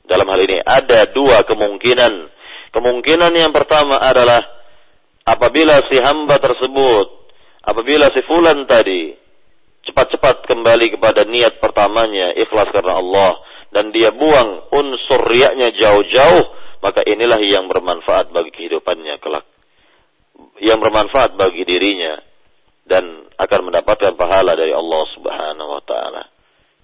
[0.07, 2.12] dalam hal ini ada dua kemungkinan.
[2.70, 4.38] Kemungkinan yang pertama adalah
[5.27, 7.07] apabila si hamba tersebut,
[7.67, 9.12] apabila si fulan tadi
[9.87, 13.33] cepat-cepat kembali kepada niat pertamanya, ikhlas karena Allah
[13.75, 16.45] dan dia buang unsur riaknya jauh-jauh,
[16.81, 19.47] maka inilah yang bermanfaat bagi kehidupannya kelak.
[20.62, 22.17] Yang bermanfaat bagi dirinya
[22.87, 26.25] dan akan mendapatkan pahala dari Allah Subhanahu wa taala.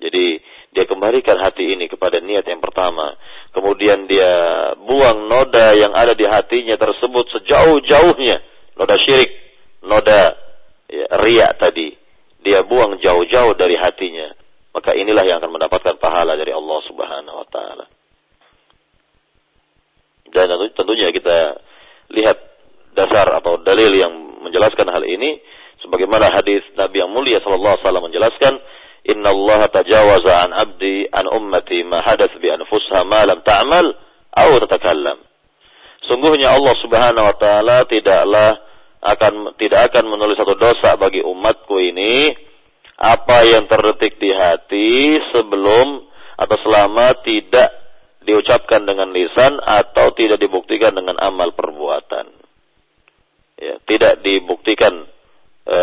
[0.02, 3.12] Jadi dia kembalikan hati ini kepada niat yang pertama.
[3.52, 4.32] Kemudian dia
[4.80, 8.40] buang noda yang ada di hatinya tersebut sejauh-jauhnya.
[8.80, 9.30] Noda syirik,
[9.84, 10.32] noda
[10.88, 11.92] ya, riak tadi.
[12.40, 14.32] Dia buang jauh-jauh dari hatinya.
[14.72, 17.86] Maka inilah yang akan mendapatkan pahala dari Allah Subhanahu wa taala.
[20.32, 21.60] Dan tentunya kita
[22.16, 22.40] lihat
[22.96, 25.36] dasar atau dalil yang menjelaskan hal ini
[25.84, 28.56] sebagaimana hadis Nabi yang mulia wasallam menjelaskan
[29.32, 33.86] Allah tajawaza an abdi an ummati ma hadath bi anfusha ma lam ta'mal
[34.30, 35.18] aw tatakallam.
[36.06, 38.58] Sungguhnya Allah Subhanahu wa taala tidaklah
[39.02, 42.30] akan tidak akan menulis satu dosa bagi umatku ini
[43.02, 46.06] apa yang terdetik di hati sebelum
[46.38, 47.70] atau selama tidak
[48.22, 52.30] diucapkan dengan lisan atau tidak dibuktikan dengan amal perbuatan.
[53.58, 55.06] Ya, tidak dibuktikan
[55.66, 55.80] e,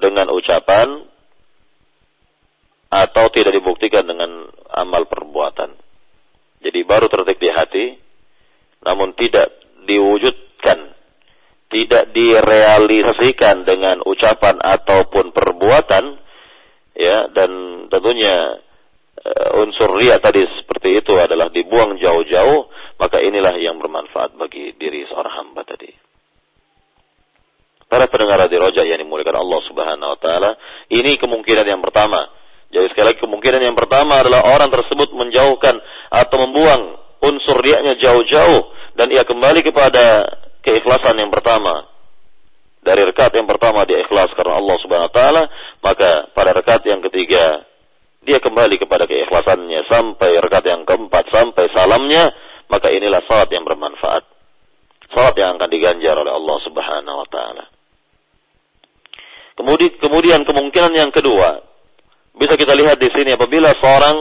[0.00, 1.04] dengan ucapan
[2.88, 5.76] atau tidak dibuktikan dengan amal perbuatan.
[6.64, 7.86] Jadi baru terdetik di hati,
[8.82, 9.52] namun tidak
[9.84, 10.78] diwujudkan,
[11.70, 16.18] tidak direalisasikan dengan ucapan ataupun perbuatan,
[16.98, 17.50] ya dan
[17.86, 18.58] tentunya
[19.22, 22.66] uh, unsur ria tadi seperti itu adalah dibuang jauh-jauh
[22.98, 25.94] maka inilah yang bermanfaat bagi diri seorang hamba tadi
[27.86, 30.50] para pendengar di roja yang dimuliakan Allah Subhanahu wa taala
[30.90, 32.37] ini kemungkinan yang pertama
[32.68, 35.76] jadi sekali lagi kemungkinan yang pertama adalah orang tersebut menjauhkan
[36.12, 38.62] atau membuang unsur riaknya jauh-jauh
[38.98, 40.26] dan ia kembali kepada
[40.60, 41.88] keikhlasan yang pertama
[42.88, 45.42] dari rekat yang pertama dia ikhlas karena Allah Subhanahu wa taala,
[45.84, 47.68] maka pada rekat yang ketiga
[48.24, 52.32] dia kembali kepada keikhlasannya sampai rekat yang keempat sampai salamnya,
[52.72, 54.24] maka inilah salat yang bermanfaat.
[55.12, 57.64] Salat yang akan diganjar oleh Allah Subhanahu wa taala.
[59.58, 61.67] Kemudian kemudian kemungkinan yang kedua
[62.36, 64.16] bisa kita lihat di sini apabila seorang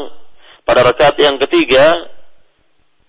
[0.63, 2.07] pada rekat yang ketiga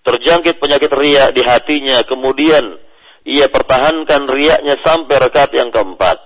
[0.03, 2.89] terjangkit penyakit riak di hatinya kemudian
[3.29, 6.17] ia pertahankan riaknya sampai rekat yang keempat.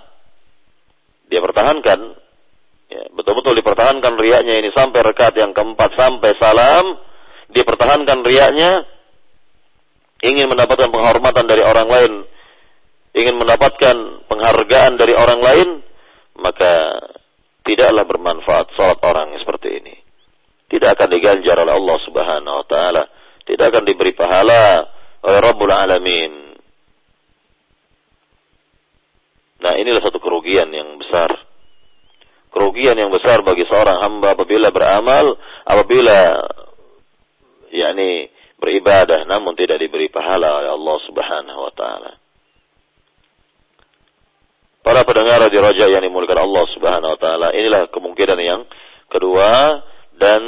[1.27, 1.99] Dia pertahankan,
[2.87, 7.01] ya, betul-betul dipertahankan riaknya ini sampai rekat yang keempat sampai salam.
[7.51, 8.87] Dia pertahankan riaknya,
[10.23, 12.13] ingin mendapatkan penghormatan dari orang lain,
[13.13, 15.69] ingin mendapatkan penghargaan dari orang lain,
[16.39, 16.73] maka
[17.63, 19.95] tidaklah bermanfaat salat orang seperti ini.
[20.67, 23.03] Tidak akan diganjar oleh Allah Subhanahu wa taala,
[23.47, 24.83] tidak akan diberi pahala
[25.23, 26.33] oleh Rabbul Alamin.
[29.63, 31.31] Nah inilah satu kerugian yang besar.
[32.53, 35.33] Kerugian yang besar bagi seorang hamba apabila beramal,
[35.65, 36.37] apabila
[37.73, 38.29] yakni
[38.61, 42.22] beribadah namun tidak diberi pahala oleh Allah Subhanahu wa taala.
[44.83, 48.67] Para pendengar di Raja yang dimulakan Allah Subhanahu wa taala, inilah kemungkinan yang
[49.07, 49.79] kedua
[50.19, 50.41] dan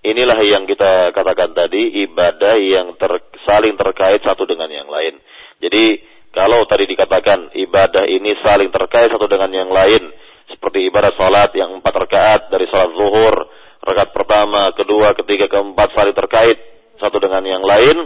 [0.00, 3.12] inilah yang kita katakan tadi ibadah yang ter,
[3.44, 5.20] saling terkait satu dengan yang lain.
[5.60, 6.00] Jadi
[6.32, 10.00] kalau tadi dikatakan ibadah ini saling terkait satu dengan yang lain,
[10.48, 13.36] seperti ibadah salat yang empat rakaat dari salat zuhur,
[13.84, 16.56] rakaat pertama, kedua, ketiga, keempat saling terkait
[17.04, 17.96] satu dengan yang lain.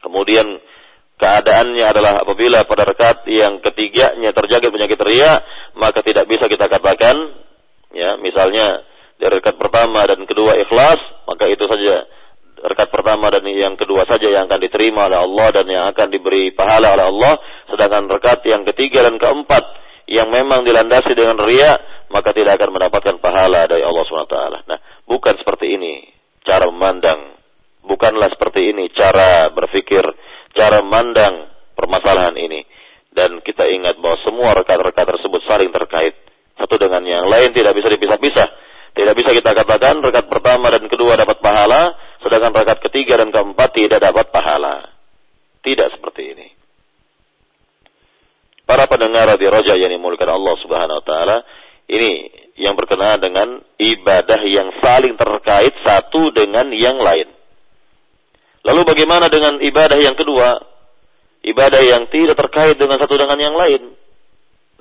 [0.00, 0.48] Kemudian
[1.16, 5.40] keadaannya adalah apabila pada rakaat yang ketiganya terjangkit penyakit ria,
[5.76, 7.16] maka tidak bisa kita katakan,
[7.92, 8.84] ya misalnya
[9.16, 12.06] dari rakaat pertama dan kedua ikhlas, maka itu saja.
[12.56, 16.56] Rekat pertama dan yang kedua saja yang akan diterima oleh Allah dan yang akan diberi
[16.56, 17.34] pahala oleh Allah,
[17.68, 19.60] sedangkan rekat yang ketiga dan keempat
[20.08, 21.76] yang memang dilandasi dengan ria,
[22.08, 24.38] maka tidak akan mendapatkan pahala dari Allah SWT.
[24.72, 26.08] Nah, bukan seperti ini
[26.48, 27.36] cara memandang,
[27.84, 30.02] bukanlah seperti ini cara berpikir,
[30.56, 32.64] cara memandang permasalahan ini.
[33.12, 36.16] Dan kita ingat bahwa semua rekat-rekat tersebut saling terkait.
[36.56, 38.48] Satu dengan yang lain tidak bisa dipisah-pisah.
[38.96, 41.92] Tidak bisa kita katakan rekat pertama dan kedua dapat pahala,
[42.26, 44.90] Sedangkan rakaat ketiga dan keempat tidak dapat pahala.
[45.62, 46.48] Tidak seperti ini.
[48.66, 51.38] Para pendengar di roja yang dimulakan Allah Subhanahu wa taala,
[51.86, 52.26] ini
[52.58, 57.30] yang berkenaan dengan ibadah yang saling terkait satu dengan yang lain.
[58.66, 60.58] Lalu bagaimana dengan ibadah yang kedua?
[61.46, 63.94] Ibadah yang tidak terkait dengan satu dengan yang lain.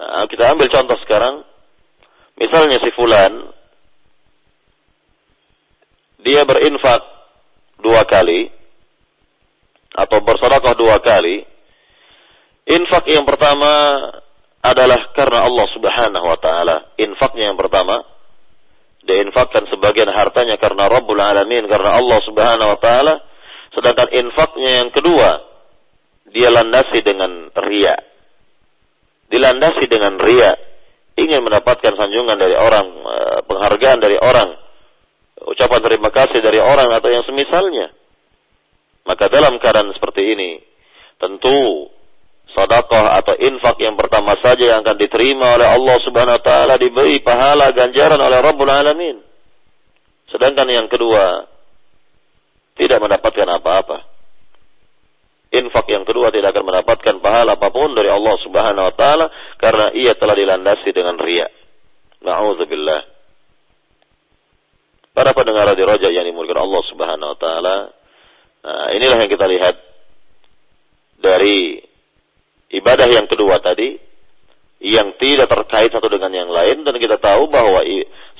[0.02, 1.46] Nah, kita ambil contoh sekarang.
[2.36, 3.32] Misalnya si fulan
[6.26, 7.00] dia berinfak
[7.80, 8.50] dua kali
[9.96, 11.48] atau bersedekah dua kali,
[12.68, 13.72] infak yang pertama
[14.60, 16.92] adalah karena Allah Subhanahu wa taala.
[16.98, 18.02] Infaknya yang pertama
[19.06, 23.16] dia infakkan sebagian hartanya karena Rabbul Alamin, karena Allah Subhanahu wa taala.
[23.76, 25.30] Sedangkan infaknya yang kedua
[26.32, 27.96] dia landasi dengan ria.
[29.30, 30.56] Dilandasi dengan ria,
[31.20, 34.54] ingin mendapatkan sanjungan dari orang, eh, penghargaan dari orang,
[35.44, 37.92] ucapan terima kasih dari orang atau yang semisalnya.
[39.06, 40.52] Maka dalam keadaan seperti ini,
[41.22, 41.90] tentu
[42.56, 47.20] sedekah atau infak yang pertama saja yang akan diterima oleh Allah Subhanahu wa taala diberi
[47.20, 49.18] pahala ganjaran oleh Rabbul Alamin.
[50.32, 51.55] Sedangkan yang kedua
[52.76, 53.98] tidak mendapatkan apa-apa.
[55.56, 59.96] Infak yang kedua tidak akan mendapatkan pahala apa pun dari Allah Subhanahu wa taala karena
[59.96, 61.48] ia telah dilandasi dengan riya.
[62.20, 63.02] Nauzubillah.
[65.16, 67.76] Para pendengar di roja yang dimulakan Allah Subhanahu wa taala.
[68.66, 69.76] Nah, inilah yang kita lihat
[71.24, 71.80] dari
[72.76, 73.96] ibadah yang kedua tadi
[74.84, 77.80] yang tidak terkait satu dengan yang lain dan kita tahu bahwa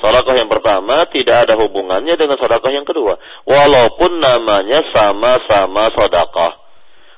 [0.06, 3.18] sedekah yang pertama tidak ada hubungannya dengan sedekah yang kedua.
[3.50, 6.62] Walaupun namanya sama-sama sedekah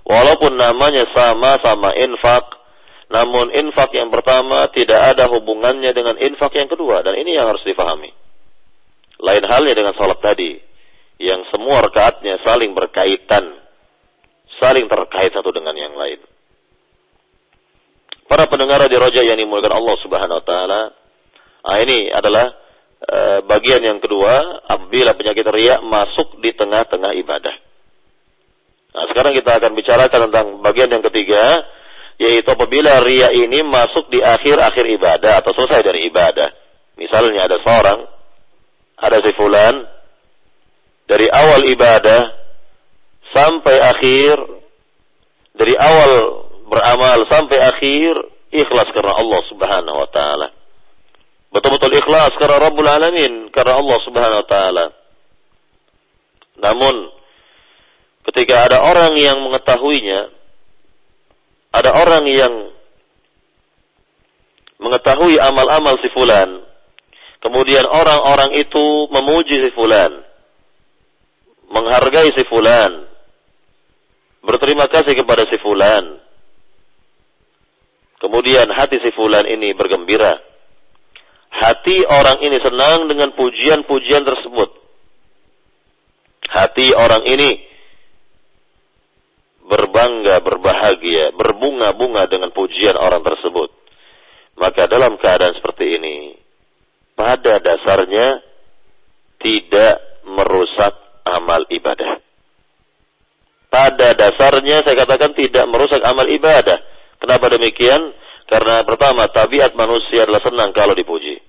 [0.08, 2.58] walaupun namanya sama-sama infak
[3.08, 7.04] namun infak yang pertama tidak ada hubungannya dengan infak yang kedua.
[7.08, 8.12] Dan ini yang harus difahami.
[9.24, 10.60] Lain halnya dengan sholat tadi,
[11.24, 13.64] yang semua rakaatnya saling berkaitan,
[14.60, 16.20] saling terkait satu dengan yang lain.
[18.28, 20.82] Para pendengar di roja yang dimulakan Allah Subhanahu Wa Taala,
[21.64, 22.67] ah ini adalah
[23.02, 27.56] e, bagian yang kedua apabila penyakit riak masuk di tengah-tengah ibadah.
[28.98, 31.62] Nah, sekarang kita akan bicarakan tentang bagian yang ketiga
[32.18, 36.50] yaitu apabila riak ini masuk di akhir-akhir ibadah atau selesai dari ibadah.
[36.98, 38.10] Misalnya ada seorang
[38.98, 39.86] ada si fulan
[41.06, 42.22] dari awal ibadah
[43.38, 44.34] sampai akhir
[45.54, 46.12] dari awal
[46.66, 48.14] beramal sampai akhir
[48.50, 50.57] ikhlas karena Allah Subhanahu wa taala.
[51.52, 54.86] Betul-betul ikhlas karena Rabbul Alamin, karena Allah Subhanahu wa taala.
[56.58, 56.96] Namun
[58.32, 60.28] ketika ada orang yang mengetahuinya,
[61.72, 62.54] ada orang yang
[64.78, 66.62] mengetahui amal-amal si fulan,
[67.40, 70.12] kemudian orang-orang itu memuji si fulan,
[71.72, 73.08] menghargai si fulan,
[74.44, 76.18] berterima kasih kepada si fulan,
[78.18, 80.42] Kemudian hati si fulan ini bergembira.
[81.58, 84.70] Hati orang ini senang dengan pujian-pujian tersebut.
[86.48, 87.50] Hati orang ini
[89.66, 93.74] berbangga, berbahagia, berbunga-bunga dengan pujian orang tersebut.
[94.58, 96.38] Maka dalam keadaan seperti ini,
[97.18, 98.42] pada dasarnya
[99.42, 100.94] tidak merusak
[101.26, 102.22] amal ibadah.
[103.68, 106.80] Pada dasarnya saya katakan tidak merusak amal ibadah
[107.18, 108.14] Kenapa demikian?
[108.48, 111.42] Karena pertama, tabiat manusia adalah senang kalau dipuji.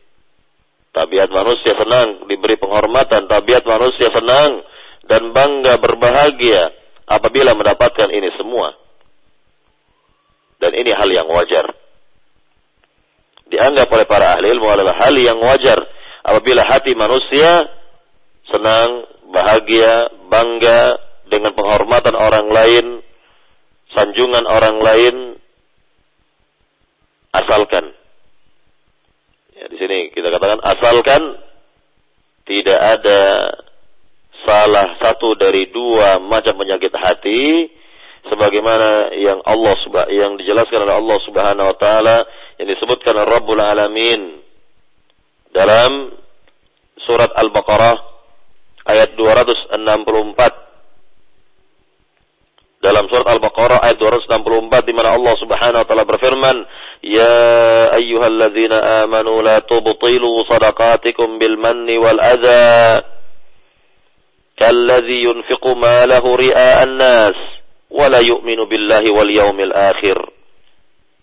[0.99, 4.67] Tabiat manusia senang diberi penghormatan, tabiat manusia senang
[5.07, 6.75] dan bangga berbahagia
[7.07, 8.75] apabila mendapatkan ini semua.
[10.59, 11.71] Dan ini hal yang wajar.
[13.47, 15.79] Dianggap oleh para ahli ilmu adalah hal yang wajar
[16.27, 17.63] apabila hati manusia
[18.51, 20.99] senang, bahagia, bangga
[21.31, 22.87] dengan penghormatan orang lain,
[23.95, 25.17] sanjungan orang lain,
[27.31, 27.98] asalkan.
[29.59, 31.35] Ya, di sini kita katakan asalkan
[32.47, 33.51] tidak ada
[34.47, 37.67] salah satu dari dua macam penyakit hati
[38.31, 39.75] sebagaimana yang Allah
[40.15, 42.23] yang dijelaskan oleh Allah Subhanahu wa taala
[42.63, 44.47] yang disebutkan Rabbul Alamin
[45.51, 46.15] dalam
[47.03, 47.99] surat Al-Baqarah
[48.87, 49.75] ayat 264
[52.79, 56.57] dalam surat Al-Baqarah ayat 264 di mana Allah Subhanahu wa taala berfirman,
[56.99, 63.07] "Ya ayyuhalladzina amanu la tubtilu sadaqatikum bil manni wal adza
[64.59, 67.39] kalladzi yunfiqu malahu ria'an nas
[67.89, 70.19] wa la yu'minu billahi wal yawmil akhir."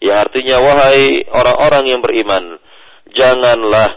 [0.03, 2.59] Ya artinya wahai orang-orang yang beriman,
[3.15, 3.95] janganlah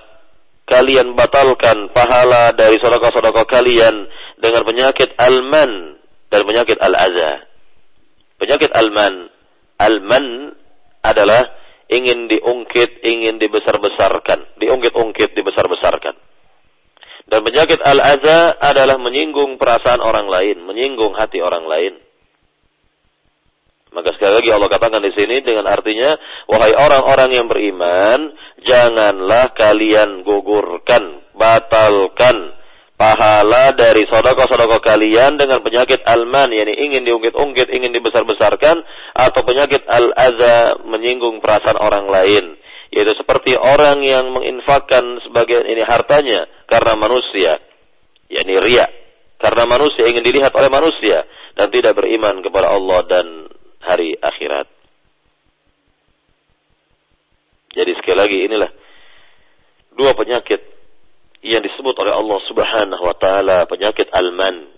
[0.69, 3.97] kalian batalkan pahala dari sedekah-sedekah kalian
[4.39, 5.99] dengan penyakit alman
[6.29, 7.49] dan penyakit al-adza.
[8.39, 9.33] Penyakit alman.
[9.79, 10.55] Alman
[11.03, 11.47] adalah
[11.89, 14.61] ingin diungkit, ingin dibesar-besarkan.
[14.61, 16.15] Diungkit-ungkit, dibesar-besarkan.
[17.29, 22.01] Dan penyakit al-aza adalah menyinggung perasaan orang lain, menyinggung hati orang lain.
[23.93, 26.17] Maka sekali lagi Allah katakan di sini dengan artinya,
[26.49, 32.58] wahai orang-orang yang beriman, janganlah kalian gugurkan, batalkan
[32.99, 38.83] pahala dari sodoko-sodoko kalian dengan penyakit alman, yakni ingin diungkit-ungkit, ingin dibesar-besarkan,
[39.15, 42.59] atau penyakit al-adha menyinggung perasaan orang lain.
[42.91, 47.63] Yaitu seperti orang yang menginfakkan sebagian ini hartanya karena manusia,
[48.27, 48.91] yakni ria,
[49.39, 51.23] karena manusia ingin dilihat oleh manusia
[51.55, 53.27] dan tidak beriman kepada Allah dan
[53.85, 54.67] hari akhirat.
[57.77, 58.71] Jadi sekali lagi inilah
[59.95, 60.78] dua penyakit
[61.49, 64.77] yang disebut oleh Allah Subhanahu wa taala penyakit alman.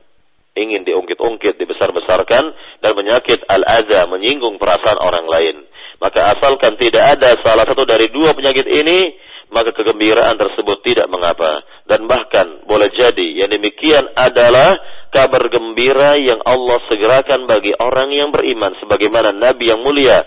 [0.50, 2.44] Ingin diungkit-ungkit dibesar-besarkan
[2.82, 5.56] dan penyakit al-adza menyinggung perasaan orang lain.
[6.02, 9.14] Maka asalkan tidak ada salah satu dari dua penyakit ini
[9.50, 11.62] maka kegembiraan tersebut tidak mengapa.
[11.86, 14.78] Dan bahkan boleh jadi yang demikian adalah
[15.10, 20.22] kabar gembira yang Allah segerakan bagi orang yang beriman sebagaimana Nabi yang mulia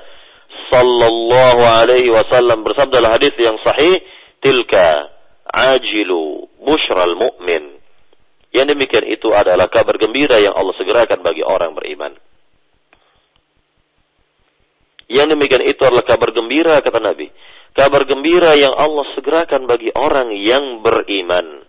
[0.69, 4.03] sallallahu alaihi wasallam bersabda hadis yang sahih
[4.43, 5.12] tilka
[5.53, 7.77] ajilu bushral mu'min.
[8.53, 12.13] Yang demikian itu adalah kabar gembira yang Allah segerakan bagi orang beriman.
[15.09, 17.29] Yang demikian itu adalah kabar gembira kata Nabi.
[17.73, 21.65] Kabar gembira yang Allah segerakan bagi orang yang beriman.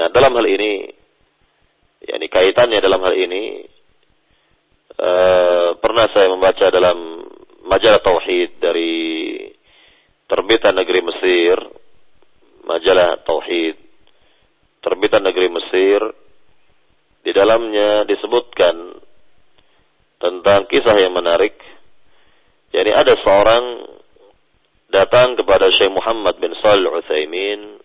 [0.00, 0.88] Nah, dalam hal ini,
[2.00, 3.68] yakni kaitannya dalam hal ini,
[4.96, 7.20] uh, pernah saya membaca dalam
[7.68, 8.92] majalah tauhid dari
[10.30, 11.58] terbitan negeri Mesir,
[12.62, 13.76] majalah Tauhid,
[14.78, 16.00] terbitan negeri Mesir,
[17.26, 18.94] di dalamnya disebutkan
[20.22, 21.58] tentang kisah yang menarik.
[22.70, 23.64] Jadi ada seorang
[24.94, 27.82] datang kepada Syekh Muhammad bin Shalih Utsaimin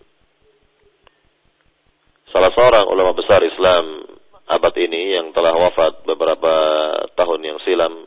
[2.34, 4.04] salah seorang ulama besar Islam
[4.46, 6.52] abad ini yang telah wafat beberapa
[7.14, 8.04] tahun yang silam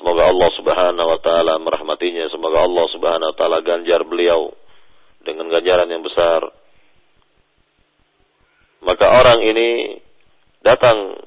[0.00, 4.48] semoga Allah Subhanahu wa taala merahmatinya semoga Allah Subhanahu wa taala ganjar beliau
[5.20, 6.40] dengan ganjaran yang besar
[8.80, 10.00] maka orang ini
[10.64, 11.20] datang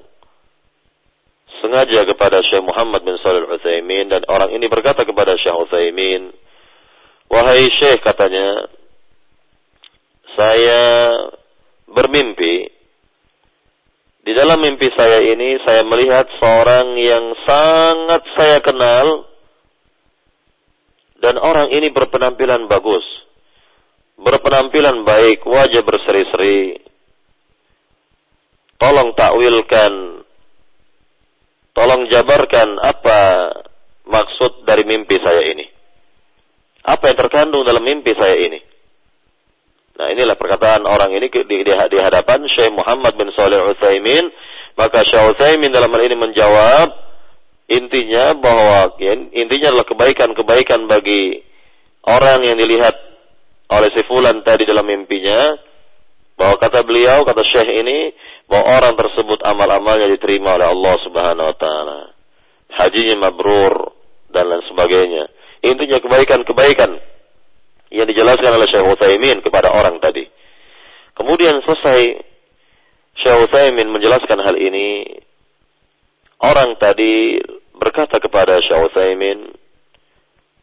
[1.62, 6.34] sengaja kepada Syekh Muhammad bin Shalih Utsaimin dan orang ini berkata kepada Syekh Utsaimin,
[7.32, 8.68] "Wahai Syekh," katanya,
[10.36, 11.14] "saya
[11.88, 12.68] bermimpi.
[14.24, 19.28] Di dalam mimpi saya ini saya melihat seorang yang sangat saya kenal
[21.20, 23.04] dan orang ini berpenampilan bagus,
[24.16, 26.80] berpenampilan baik, wajah berseri-seri.
[28.80, 30.14] Tolong takwilkan
[31.74, 33.20] Tolong jabarkan apa
[34.06, 35.66] maksud dari mimpi saya ini.
[36.86, 38.62] Apa yang terkandung dalam mimpi saya ini?
[39.94, 44.26] Nah inilah perkataan orang ini di, di, di hadapan Syekh Muhammad bin Saleh Utsaimin.
[44.74, 46.90] Maka Syekh Utsaimin dalam hal ini menjawab
[47.70, 48.98] intinya bahwa
[49.38, 51.46] intinya adalah kebaikan-kebaikan bagi
[52.04, 52.94] orang yang dilihat
[53.70, 55.56] oleh si fulan tadi dalam mimpinya
[56.36, 58.12] bahwa kata beliau kata Syekh ini
[58.50, 62.00] bahwa orang tersebut amal-amalnya diterima oleh Allah Subhanahu wa taala.
[62.74, 63.94] Hajinya mabrur
[64.34, 65.30] dan lain sebagainya.
[65.62, 67.13] Intinya kebaikan-kebaikan
[67.94, 70.26] yang dijelaskan oleh Syekh Utsaimin kepada orang tadi.
[71.14, 72.02] Kemudian selesai
[73.22, 75.06] Syekh Utsaimin menjelaskan hal ini,
[76.42, 77.38] orang tadi
[77.78, 79.54] berkata kepada Syekh Utsaimin,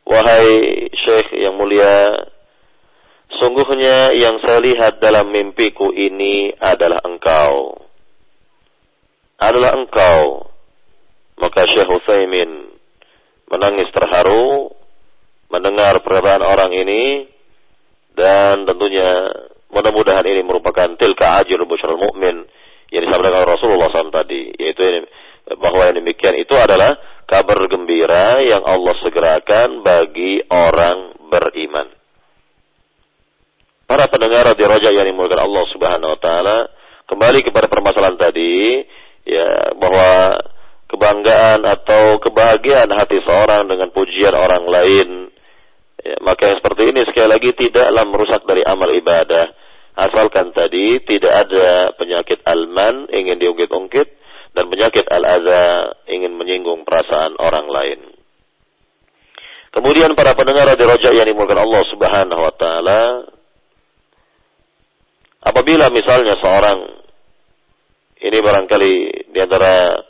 [0.03, 0.59] "Wahai
[0.91, 2.19] Syekh yang mulia,
[3.39, 7.79] Sungguhnya yang saya lihat dalam mimpiku ini adalah engkau.
[9.39, 10.51] Adalah engkau.
[11.39, 12.75] Maka Syekh Utsaimin
[13.47, 14.75] menangis terharu
[15.51, 17.27] mendengar perkataan orang ini
[18.15, 19.27] dan tentunya
[19.71, 22.47] mudah-mudahan ini merupakan tilka ajrul busyrul mukmin
[22.91, 25.07] yang disampaikan Rasulullah SAW tadi yaitu
[25.59, 26.99] bahwa yang demikian itu adalah
[27.31, 31.95] kabar gembira yang Allah segerakan bagi orang beriman.
[33.87, 36.59] Para pendengar di Roja yang dimulakan Allah Subhanahu wa taala,
[37.11, 38.87] kembali kepada permasalahan tadi,
[39.27, 40.39] ya bahwa
[40.91, 45.30] kebanggaan atau kebahagiaan hati seorang dengan pujian orang lain,
[46.01, 49.47] ya, maka yang seperti ini sekali lagi tidaklah merusak dari amal ibadah.
[50.01, 54.09] Asalkan tadi tidak ada penyakit alman ingin diungkit-ungkit
[54.57, 58.01] dan penyakit al-adha ingin menyinggung perasaan orang lain.
[59.71, 63.01] Kemudian para pendengar di Roja yang dimulakan Allah Subhanahu wa taala,
[65.41, 67.01] Apabila misalnya seorang
[68.21, 68.93] ini barangkali
[69.33, 70.05] di antara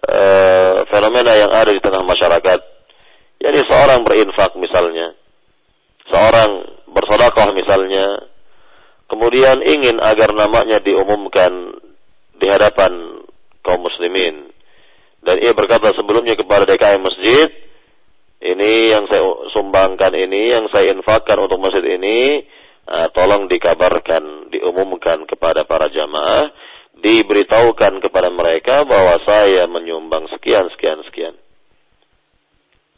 [0.00, 2.60] uh, fenomena yang ada di tengah masyarakat,
[3.36, 5.12] jadi seorang berinfak misalnya,
[6.12, 6.50] seorang
[6.92, 8.28] bersedekah misalnya,
[9.08, 11.80] kemudian ingin agar namanya diumumkan
[12.36, 13.24] di hadapan
[13.64, 14.52] kaum muslimin.
[15.22, 17.48] Dan ia berkata sebelumnya kepada DKM masjid,
[18.42, 19.22] ini yang saya
[19.54, 22.42] sumbangkan ini, yang saya infakkan untuk masjid ini,
[22.90, 26.50] uh, tolong dikabarkan, diumumkan kepada para jamaah,
[26.98, 31.34] diberitahukan kepada mereka bahwa saya menyumbang sekian, sekian, sekian.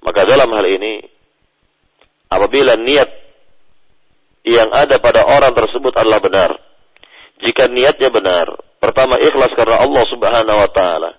[0.01, 1.14] Maka dalam hal ini,
[2.35, 3.11] apabila niat
[4.45, 6.51] yang ada pada orang tersebut adalah benar,
[7.41, 8.47] jika niatnya benar,
[8.83, 11.11] pertama ikhlas karena Allah Subhanahu wa taala.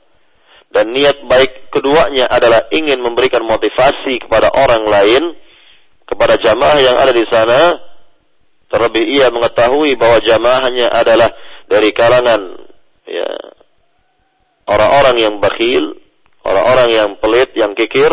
[0.70, 5.24] Dan niat baik keduanya adalah ingin memberikan motivasi kepada orang lain,
[6.04, 7.80] kepada jamaah yang ada di sana,
[8.76, 11.30] Terlebih ia mengetahui bahwa jamaahnya adalah
[11.70, 12.42] dari kalangan
[13.06, 13.30] ya
[14.66, 16.02] orang-orang yang bakhil,
[16.42, 18.10] orang-orang yang pelit, yang kikir,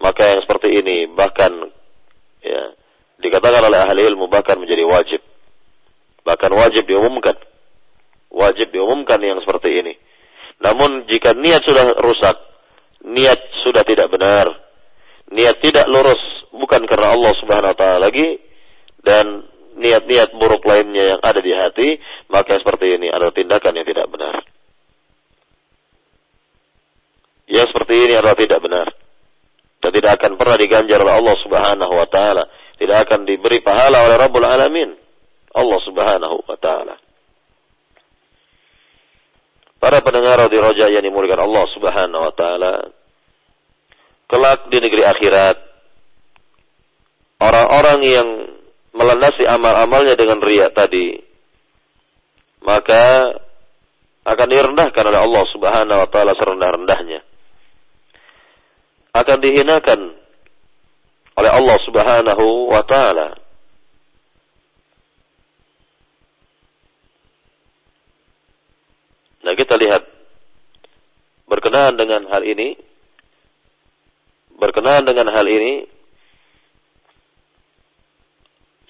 [0.00, 1.52] maka yang seperti ini bahkan
[2.40, 2.62] ya
[3.20, 5.20] dikatakan oleh ahli ilmu bahkan menjadi wajib.
[6.24, 7.36] Bahkan wajib diumumkan.
[8.30, 9.94] Wajib diumumkan yang seperti ini.
[10.60, 12.36] Namun jika niat sudah rusak,
[13.04, 14.46] niat sudah tidak benar,
[15.32, 16.20] niat tidak lurus
[16.52, 18.36] bukan karena Allah Subhanahu wa taala lagi
[19.00, 19.48] dan
[19.80, 21.88] niat-niat buruk lainnya yang ada di hati,
[22.28, 24.44] maka seperti ini adalah tindakan yang tidak benar.
[27.48, 28.86] Yang seperti ini adalah tidak benar.
[29.80, 32.44] Dan tidak akan pernah diganjar oleh Allah Subhanahu wa taala,
[32.76, 34.92] tidak akan diberi pahala oleh Rabbul Alamin.
[35.56, 36.94] Allah Subhanahu wa taala.
[39.80, 42.74] Para pendengar di roja yang dimuliakan Allah Subhanahu wa taala,
[44.28, 45.56] kelak di negeri akhirat
[47.40, 48.28] orang-orang yang
[48.92, 51.16] melandasi amal-amalnya dengan riak tadi,
[52.60, 53.32] maka
[54.28, 57.29] akan direndahkan oleh Allah Subhanahu wa taala serendah-rendahnya.
[59.10, 60.20] Akan dihinakan
[61.40, 63.28] oleh Allah Subhanahu wa taala.
[69.40, 70.04] Nah, kita lihat
[71.48, 72.76] berkenaan dengan hal ini
[74.60, 75.88] berkenaan dengan hal ini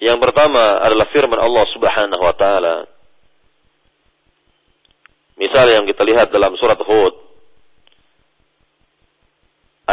[0.01, 2.75] yang pertama adalah firman Allah Subhanahu wa taala.
[5.37, 7.20] Misal yang kita lihat dalam surat Hud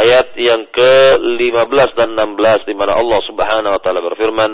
[0.02, 4.52] ayat yang ke-15 dan 16 di mana Allah Subhanahu wa taala berfirman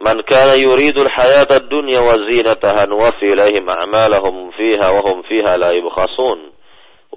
[0.00, 5.76] Man kana yuridul hayata ad-dunya wa zinataha nuwaffi ilaihim a'malahum fiha wa hum fiha la
[5.76, 6.56] yubkhasun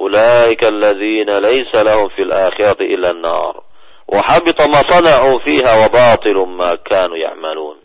[0.04, 3.56] ulaika alladhina laysa lahum fil akhirati illa an-nar
[4.04, 7.83] wa habita ma sana'u fiha wa batilum ma kanu ya'malun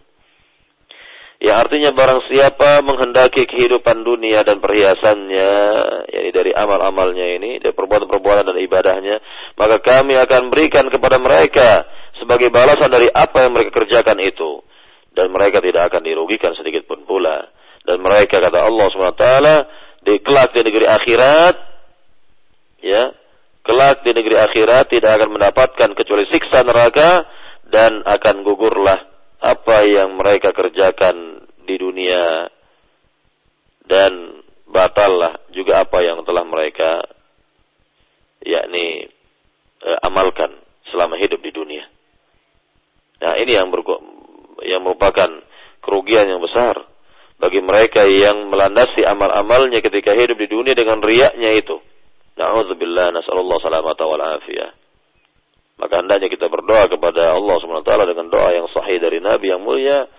[1.39, 5.51] Ya artinya barang siapa menghendaki kehidupan dunia dan perhiasannya,
[6.11, 9.17] yakni dari amal-amalnya ini, dari perbuatan-perbuatan dan ibadahnya,
[9.55, 11.87] maka kami akan berikan kepada mereka
[12.19, 14.67] sebagai balasan dari apa yang mereka kerjakan itu.
[15.15, 17.47] Dan mereka tidak akan dirugikan sedikit pun pula.
[17.87, 19.27] Dan mereka kata Allah SWT,
[20.03, 21.55] di kelak di negeri akhirat,
[22.83, 23.15] ya,
[23.63, 27.23] kelak di negeri akhirat tidak akan mendapatkan kecuali siksa neraka
[27.71, 32.51] dan akan gugurlah apa yang mereka kerjakan di dunia
[33.87, 37.07] dan batallah juga apa yang telah mereka
[38.45, 39.09] yakni
[39.81, 40.53] e, amalkan
[40.91, 41.85] selama hidup di dunia.
[43.19, 43.69] Nah, ini yang
[44.63, 45.31] yang merupakan
[45.83, 46.87] kerugian yang besar
[47.39, 51.79] bagi mereka yang melandasi amal-amalnya ketika hidup di dunia dengan riaknya itu.
[52.39, 54.71] Na'udzubillah nasallallahu salamata wal afiyah.
[55.79, 60.11] Maka hendaknya kita berdoa kepada Allah SWT dengan doa yang sahih dari Nabi yang mulia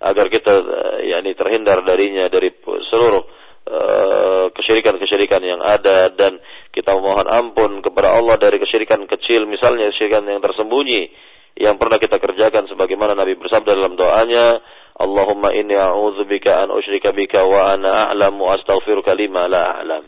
[0.00, 2.50] agar kita eh, yakni terhindar darinya dari
[2.92, 3.24] seluruh
[3.68, 6.36] uh, kesyirikan-kesyirikan yang ada dan
[6.74, 11.08] kita memohon ampun kepada Allah dari kesyirikan kecil misalnya kesyirikan yang tersembunyi
[11.54, 14.58] yang pernah kita kerjakan sebagaimana Nabi bersabda dalam doanya
[14.94, 20.06] Allahumma inni a'udzubika an usyrika bika wa ana a'lamu astaghfiruka lima la a'lam.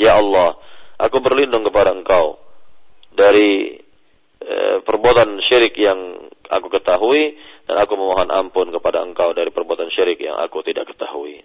[0.00, 0.56] Ya Allah,
[0.96, 2.40] aku berlindung kepada Engkau
[3.12, 3.76] dari
[4.86, 5.98] perbuatan syirik yang
[6.48, 7.36] aku ketahui
[7.68, 11.44] dan aku memohon ampun kepada engkau dari perbuatan syirik yang aku tidak ketahui.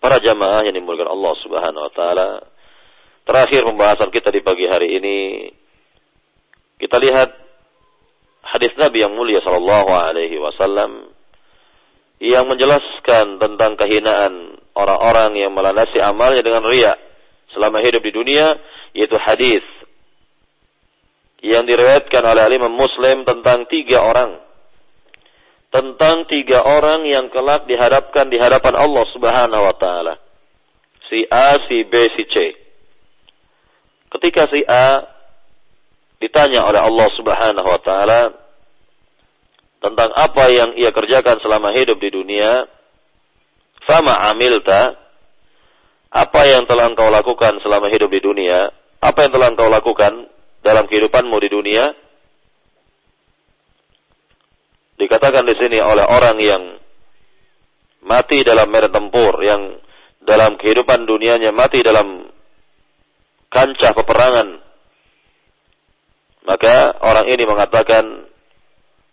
[0.00, 2.28] Para jamaah yang dimulakan Allah Subhanahu wa taala,
[3.24, 5.18] terakhir pembahasan kita di pagi hari ini
[6.80, 7.30] kita lihat
[8.40, 11.12] hadis Nabi yang mulia sallallahu alaihi wasallam
[12.20, 16.96] yang menjelaskan tentang kehinaan orang-orang yang melandasi amalnya dengan riya
[17.52, 18.56] selama hidup di dunia
[18.96, 19.64] yaitu hadis
[21.40, 24.40] yang diriwayatkan oleh Imam Muslim tentang tiga orang.
[25.70, 30.14] Tentang tiga orang yang kelak dihadapkan di hadapan Allah Subhanahu wa taala.
[31.08, 32.36] Si A, si B, si C.
[34.10, 35.06] Ketika si A
[36.18, 38.20] ditanya oleh Allah Subhanahu wa taala
[39.80, 42.68] tentang apa yang ia kerjakan selama hidup di dunia,
[43.88, 44.98] "Fama amilta?"
[46.10, 48.66] Apa yang telah engkau lakukan selama hidup di dunia?
[48.98, 50.26] Apa yang telah engkau lakukan
[50.60, 51.84] dalam kehidupanmu di dunia?
[55.00, 56.62] Dikatakan di sini oleh orang yang
[58.04, 59.80] mati dalam medan tempur, yang
[60.20, 62.28] dalam kehidupan dunianya mati dalam
[63.48, 64.48] kancah peperangan.
[66.44, 68.04] Maka orang ini mengatakan,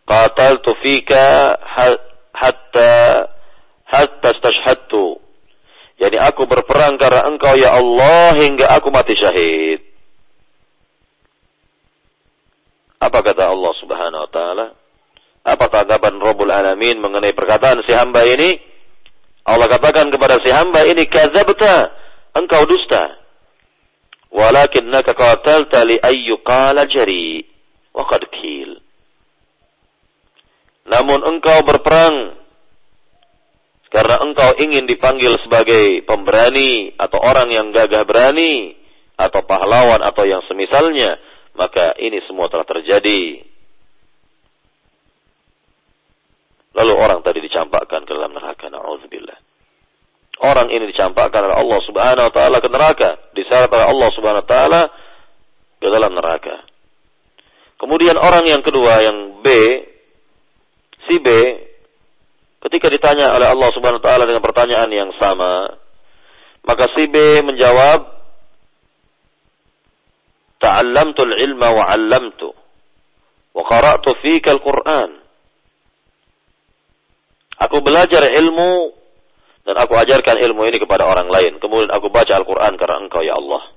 [0.07, 1.59] Qataltu fika
[2.31, 3.27] hatta
[3.87, 5.19] hatta stashhadtu.
[5.97, 9.86] Jadi aku berperang karena engkau ya Allah hingga aku mati syahid.
[13.07, 14.65] Apa kata Allah Subhanahu wa taala?
[15.47, 18.59] Apa tanggapan Rabbul Alamin mengenai perkataan si hamba ini?
[19.47, 21.87] Allah katakan kepada si hamba ini, "Kadzabta,
[22.35, 23.15] engkau dusta."
[24.27, 27.47] Walakinnaka qatalta li ayyu qala jari
[27.95, 28.27] wa qad.
[30.87, 32.35] Namun engkau berperang
[33.91, 38.75] karena engkau ingin dipanggil sebagai pemberani atau orang yang gagah berani
[39.19, 41.19] atau pahlawan atau yang semisalnya
[41.57, 43.41] maka ini semua telah terjadi.
[46.77, 48.69] Lalu orang tadi dicampakkan ke dalam neraka.
[48.69, 49.37] Na'udzubillah.
[50.37, 53.09] Orang ini dicampakkan oleh Allah subhanahu wa ta'ala ke neraka.
[53.33, 54.81] Diseret oleh Allah subhanahu wa ta'ala
[55.81, 56.61] ke dalam neraka.
[57.81, 59.47] Kemudian orang yang kedua, yang B,
[61.09, 61.29] si B,
[62.69, 65.77] ketika ditanya oleh Allah subhanahu wa ta'ala dengan pertanyaan yang sama,
[66.65, 68.16] maka si B menjawab,
[70.57, 72.49] ta'allamtu al-ilma wa 'allamtu
[73.53, 75.11] wa qara'tu al-Qur'an.
[77.57, 78.93] Aku belajar ilmu
[79.67, 81.59] dan aku ajarkan ilmu ini kepada orang lain.
[81.59, 83.67] Kemudian aku baca Al-Quran karena engkau ya Allah.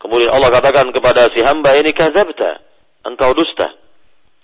[0.00, 2.64] Kemudian Allah katakan kepada si hamba ini kazabta.
[3.04, 3.76] engkau dusta.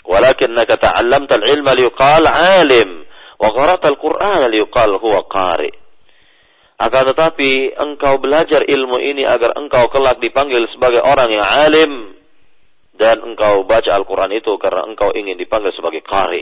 [0.05, 3.09] Walakinnaka ta'allamta al-ilma liqal alim
[3.41, 5.73] wa qara'ta al-Qur'ana liqal huwa qari.
[6.81, 12.17] Akan tetapi engkau belajar ilmu ini agar engkau kelak dipanggil sebagai orang yang alim
[12.97, 16.41] dan engkau baca Al-Quran itu karena engkau ingin dipanggil sebagai qari,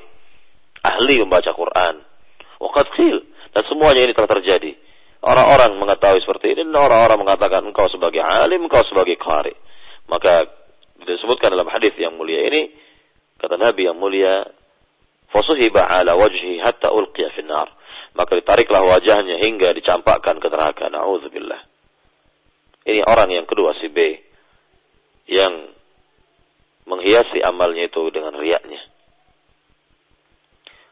[0.87, 2.07] ahli membaca Quran.
[2.63, 2.87] Waqad
[3.51, 4.79] dan semuanya ini telah terjadi.
[5.27, 9.59] Orang-orang mengetahui seperti ini dan orang-orang mengatakan engkau sebagai alim, engkau sebagai qari.
[10.07, 10.47] Maka
[11.03, 12.71] disebutkan dalam hadis yang mulia ini
[13.43, 14.47] kata Nabi yang mulia,
[15.35, 17.78] "Fasuhiba ala wajhi hatta ulqiya finnar."
[18.17, 20.89] Maka ditariklah wajahnya hingga dicampakkan ke neraka.
[20.89, 21.61] Nauzubillah.
[22.89, 23.99] Ini orang yang kedua si B
[25.29, 25.69] yang
[26.89, 28.81] menghiasi amalnya itu dengan riaknya.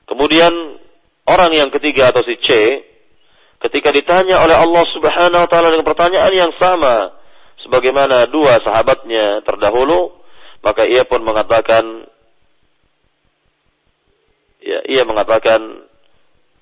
[0.04, 0.52] Kemudian
[1.24, 2.48] orang yang ketiga atau si C
[3.64, 7.16] ketika ditanya oleh Allah Subhanahu wa taala dengan pertanyaan yang sama
[7.64, 10.12] sebagaimana dua sahabatnya terdahulu,
[10.60, 12.06] maka ia pun mengatakan
[14.60, 15.88] ya ia mengatakan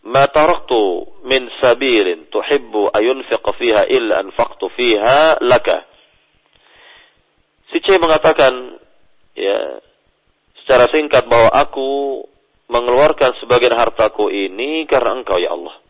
[0.05, 5.89] ma taraktu min sabirin tuhibbu ayunfiq fiha illa anfaqtu fiha laka.
[7.73, 8.53] Si C mengatakan
[9.33, 9.81] ya
[10.63, 12.21] secara singkat bahwa aku
[12.69, 15.81] mengeluarkan sebagian hartaku ini karena engkau ya Allah.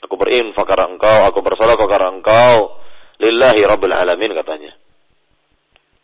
[0.00, 2.78] Aku berinfak karena engkau, aku bersedekah karena engkau.
[3.20, 4.72] Lillahi rabbil alamin katanya.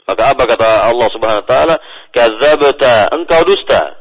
[0.04, 1.76] Maka apa kata Allah Subhanahu wa taala?
[2.12, 3.96] Kadzabta, engkau dusta.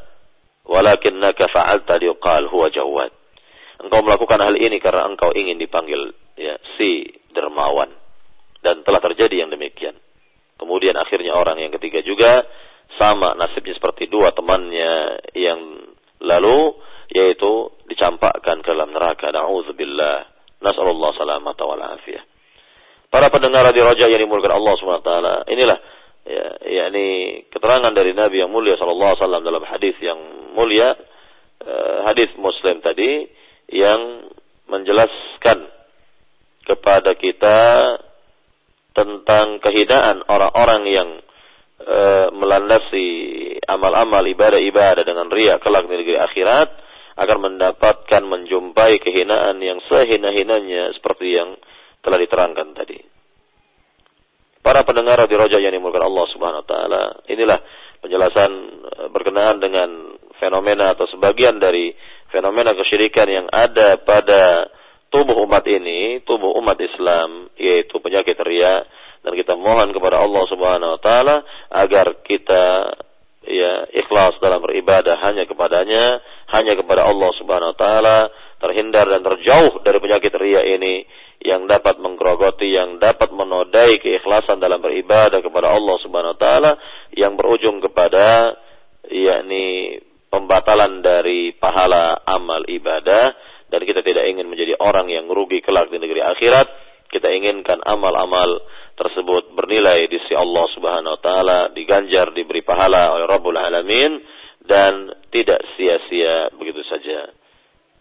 [0.68, 3.10] Walakinnaka fa'alta liqal huwa jawad
[3.82, 7.92] engkau melakukan hal ini karena engkau ingin dipanggil ya si dermawan
[8.64, 9.96] dan telah terjadi yang demikian.
[10.56, 12.42] Kemudian akhirnya orang yang ketiga juga
[12.96, 15.60] sama nasibnya seperti dua temannya yang
[16.24, 16.72] lalu
[17.12, 19.30] yaitu dicampakkan ke dalam neraka.
[19.30, 20.32] Nauzubillah.
[20.56, 22.24] Nasallallahu salamata wal afiyah.
[23.12, 25.10] Para pendengar di Raja yang dimulakan Allah SWT,
[25.52, 25.78] inilah
[26.26, 27.06] ya, yakni
[27.48, 30.18] keterangan dari Nabi yang mulia sallallahu alaihi wasallam dalam hadis yang
[30.58, 30.96] mulia
[31.62, 33.30] uh, hadis Muslim tadi
[33.70, 34.30] yang
[34.66, 35.70] menjelaskan
[36.66, 37.58] kepada kita
[38.96, 41.08] tentang kehinaan orang-orang yang
[41.78, 42.00] e,
[42.34, 43.06] melandasi
[43.68, 46.68] amal-amal ibadah-ibadah dengan ria kelak di negeri akhirat
[47.16, 51.56] agar mendapatkan menjumpai kehinaan yang sehina-hinanya seperti yang
[52.04, 52.98] telah diterangkan tadi.
[54.60, 57.58] Para pendengar di Roja yang dimulakan Allah Subhanahu wa taala, inilah
[58.02, 58.50] penjelasan
[58.82, 59.88] e, berkenaan dengan
[60.40, 61.92] fenomena atau sebagian dari
[62.30, 64.70] fenomena kesyirikan yang ada pada
[65.10, 68.82] tubuh umat ini, tubuh umat Islam, yaitu penyakit ria,
[69.26, 71.36] dan kita mohon kepada Allah Subhanahu wa taala
[71.72, 72.94] agar kita
[73.46, 76.22] ya ikhlas dalam beribadah hanya kepadanya,
[76.54, 78.18] hanya kepada Allah Subhanahu wa taala,
[78.62, 81.06] terhindar dan terjauh dari penyakit ria ini
[81.42, 86.72] yang dapat menggerogoti, yang dapat menodai keikhlasan dalam beribadah kepada Allah Subhanahu wa taala
[87.14, 88.54] yang berujung kepada
[89.10, 90.00] yakni
[90.30, 93.32] pembatalan dari pahala amal ibadah
[93.66, 96.86] dan kita tidak ingin menjadi orang yang rugi kelak di negeri akhirat.
[97.06, 98.66] Kita inginkan amal-amal
[98.98, 104.18] tersebut bernilai di sisi Allah Subhanahu wa taala, diganjar, diberi pahala oleh Rabbul Alamin
[104.66, 107.30] dan tidak sia-sia begitu saja.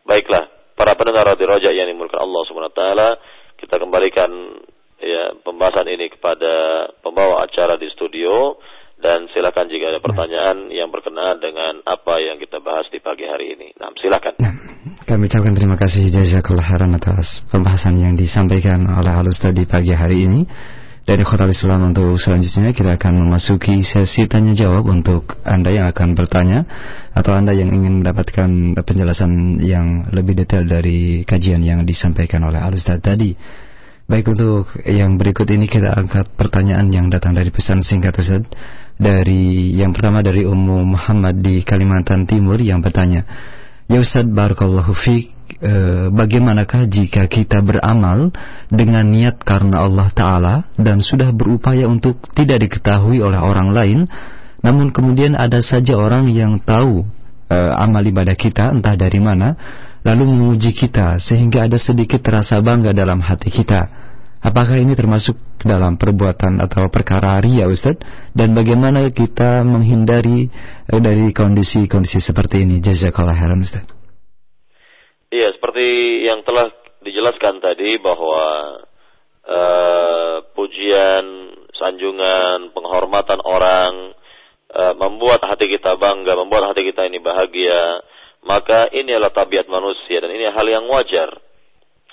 [0.02, 3.10] Baiklah, para pendengar di Rojak yang dimulakan Allah Subhanahu wa taala,
[3.62, 4.32] kita kembalikan
[4.98, 6.54] ya pembahasan ini kepada
[7.06, 8.58] pembawa acara di studio
[9.00, 13.54] dan silakan jika ada pertanyaan yang berkenaan dengan apa yang kita bahas di pagi hari
[13.54, 13.76] ini.
[13.76, 14.34] Nah, silakan.
[14.40, 14.54] Nah,
[15.04, 20.26] kami ucapkan terima kasih jazakallah khairan atas pembahasan yang disampaikan oleh Alus tadi pagi hari
[20.26, 20.42] ini.
[21.06, 26.18] Dari Kota Islam untuk selanjutnya kita akan memasuki sesi tanya jawab untuk Anda yang akan
[26.18, 26.66] bertanya
[27.14, 32.90] atau Anda yang ingin mendapatkan penjelasan yang lebih detail dari kajian yang disampaikan oleh Alus
[32.90, 33.38] tadi.
[34.10, 38.46] Baik untuk yang berikut ini kita angkat pertanyaan yang datang dari pesan singkat Ustaz
[38.96, 43.28] dari yang pertama dari Ummu Muhammad di Kalimantan Timur yang bertanya,
[43.92, 45.74] "Ya Ustaz barakallahu fiik, e,
[46.16, 48.32] bagaimanakah jika kita beramal
[48.72, 54.00] dengan niat karena Allah taala dan sudah berupaya untuk tidak diketahui oleh orang lain,
[54.64, 57.04] namun kemudian ada saja orang yang tahu
[57.52, 59.60] e, amal ibadah kita entah dari mana,
[60.08, 64.05] lalu menguji kita sehingga ada sedikit rasa bangga dalam hati kita."
[64.46, 67.98] Apakah ini termasuk dalam perbuatan atau perkara ria Ustaz?
[68.30, 70.54] Dan bagaimana kita menghindari
[70.86, 72.78] eh, dari kondisi-kondisi seperti ini?
[72.78, 73.90] Jazakallah khairan Ustaz.
[75.34, 75.88] Iya, seperti
[76.30, 76.70] yang telah
[77.02, 78.46] dijelaskan tadi bahwa
[79.50, 81.26] uh, pujian,
[81.74, 84.14] sanjungan, penghormatan orang
[84.70, 87.98] uh, membuat hati kita bangga, membuat hati kita ini bahagia,
[88.46, 91.34] maka ini adalah tabiat manusia dan ini hal yang wajar.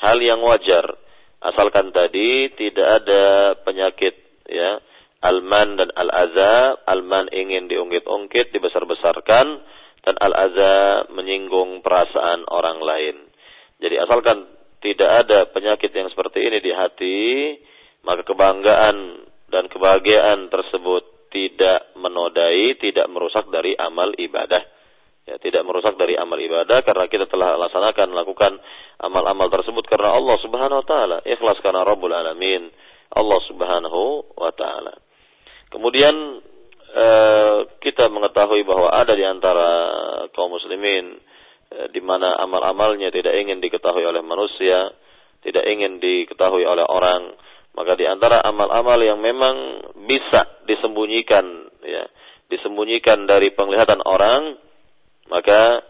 [0.01, 1.02] Hal yang wajar
[1.43, 3.23] asalkan tadi tidak ada
[3.67, 4.15] penyakit
[4.47, 4.79] ya
[5.23, 9.47] Al-man dan al-aza, al-man ingin diungkit-ungkit, dibesar-besarkan,
[10.03, 13.17] dan al-aza menyinggung perasaan orang lain.
[13.79, 14.51] Jadi asalkan
[14.83, 17.19] tidak ada penyakit yang seperti ini di hati,
[18.03, 24.82] maka kebanggaan dan kebahagiaan tersebut tidak menodai, tidak merusak dari amal ibadah.
[25.33, 28.53] Ya, tidak merusak dari amal ibadah karena kita telah laksanakan melakukan
[29.01, 32.69] amal-amal tersebut karena Allah Subhanahu wa taala, ikhlas karena Rabbul Alamin,
[33.09, 34.93] Allah Subhanahu wa taala.
[35.73, 36.13] Kemudian
[36.85, 39.69] eh, kita mengetahui bahwa ada di antara
[40.37, 41.17] kaum muslimin
[41.73, 44.93] eh, di mana amal-amalnya tidak ingin diketahui oleh manusia,
[45.41, 47.33] tidak ingin diketahui oleh orang,
[47.73, 52.05] maka di antara amal-amal yang memang bisa disembunyikan ya,
[52.53, 54.61] disembunyikan dari penglihatan orang,
[55.31, 55.83] maka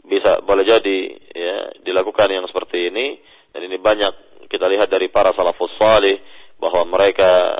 [0.00, 0.98] bisa boleh jadi
[1.30, 3.20] ya dilakukan yang seperti ini.
[3.50, 6.18] Dan ini banyak kita lihat dari para salafus salih
[6.60, 7.50] bahwa mereka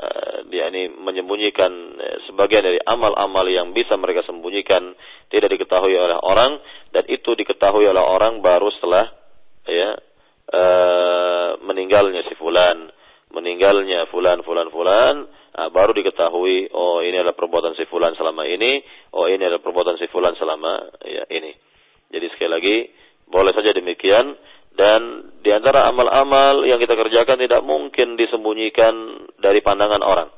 [0.51, 4.93] yakni menyembunyikan eh, sebagian dari amal-amal yang bisa mereka sembunyikan
[5.31, 6.59] tidak diketahui oleh orang.
[6.91, 9.07] Dan itu diketahui oleh orang baru setelah
[9.63, 9.95] ya
[10.43, 10.63] e,
[11.63, 12.91] meninggalnya si fulan.
[13.31, 15.15] Meninggalnya fulan fulan fulan
[15.57, 18.81] nah, baru diketahui oh ini adalah perbuatan si fulan selama ini
[19.15, 21.51] oh ini adalah perbuatan si fulan selama ya ini
[22.11, 22.77] jadi sekali lagi
[23.31, 24.35] boleh saja demikian
[24.75, 28.93] dan di antara amal-amal yang kita kerjakan tidak mungkin disembunyikan
[29.39, 30.29] dari pandangan orang.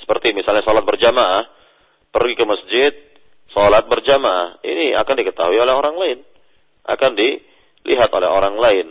[0.00, 1.44] Seperti misalnya sholat berjamaah,
[2.12, 2.92] pergi ke masjid,
[3.52, 6.18] sholat berjamaah, ini akan diketahui oleh orang lain,
[6.88, 8.86] akan dilihat oleh orang lain.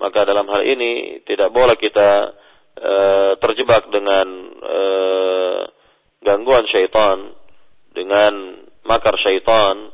[0.00, 2.32] Maka dalam hal ini tidak boleh kita
[2.76, 2.94] e,
[3.40, 4.26] terjebak dengan
[4.60, 4.78] e,
[6.22, 7.34] gangguan syaitan,
[7.90, 9.90] dengan makar syaitan,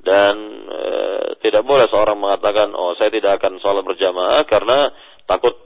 [0.00, 0.36] dan
[0.68, 0.82] e,
[1.44, 4.88] tidak boleh seorang mengatakan oh saya tidak akan sholat berjamaah karena
[5.28, 5.56] takut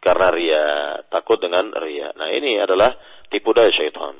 [0.00, 0.68] karena ria,
[1.12, 2.10] takut dengan ria.
[2.16, 2.96] Nah ini adalah
[3.28, 4.16] tipu daya syaitan.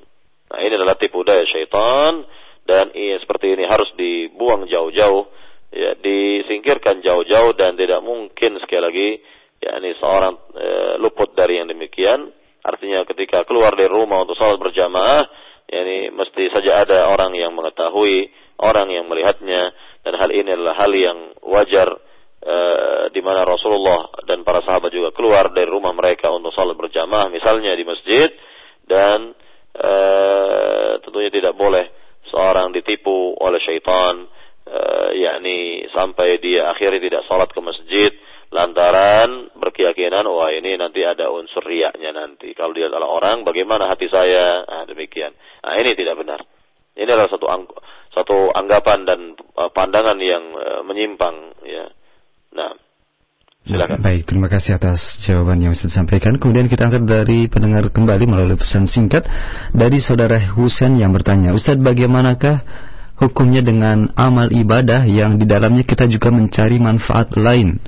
[0.51, 2.27] Nah ini adalah tipu daya syaitan
[2.69, 5.25] dan ini seperti ini harus dibuang jauh-jauh,
[5.73, 9.09] ya disingkirkan jauh-jauh dan tidak mungkin sekali lagi
[9.61, 10.67] ya ini seorang e,
[10.99, 12.33] luput dari yang demikian.
[12.61, 15.23] Artinya ketika keluar dari rumah untuk sholat berjamaah,
[15.69, 19.73] ya ini mesti saja ada orang yang mengetahui orang yang melihatnya.
[20.01, 21.89] Dan hal ini adalah hal yang wajar
[22.41, 22.57] e,
[23.13, 27.77] di mana Rasulullah dan para sahabat juga keluar dari rumah mereka untuk salat berjamaah misalnya
[27.77, 28.33] di masjid.
[28.81, 29.37] Dan
[29.77, 29.93] e,
[31.05, 31.85] tentunya tidak boleh
[32.33, 34.25] seorang ditipu oleh syaitan
[34.65, 34.79] e,
[35.21, 38.13] yakni sampai dia akhirnya tidak salat ke masjid
[38.51, 44.11] lantaran berkeyakinan wah ini nanti ada unsur riaknya nanti kalau dia adalah orang bagaimana hati
[44.11, 45.31] saya nah, demikian
[45.63, 46.43] nah ini tidak benar
[46.99, 47.71] ini adalah satu ang
[48.11, 49.21] satu anggapan dan
[49.55, 51.87] uh, pandangan yang uh, menyimpang ya.
[52.51, 52.75] Nah,
[53.63, 54.03] silakan.
[54.03, 56.35] Baik, terima kasih atas jawaban yang sudah disampaikan.
[56.43, 59.23] Kemudian kita angkat dari pendengar kembali melalui pesan singkat
[59.71, 62.67] dari saudara Husen yang bertanya, Ustadz bagaimanakah
[63.23, 67.79] hukumnya dengan amal ibadah yang di dalamnya kita juga mencari manfaat lain?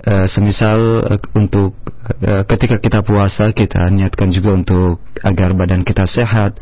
[0.00, 1.76] Uh, semisal uh, untuk
[2.24, 6.56] uh, ketika kita puasa kita niatkan juga untuk agar badan kita sehat.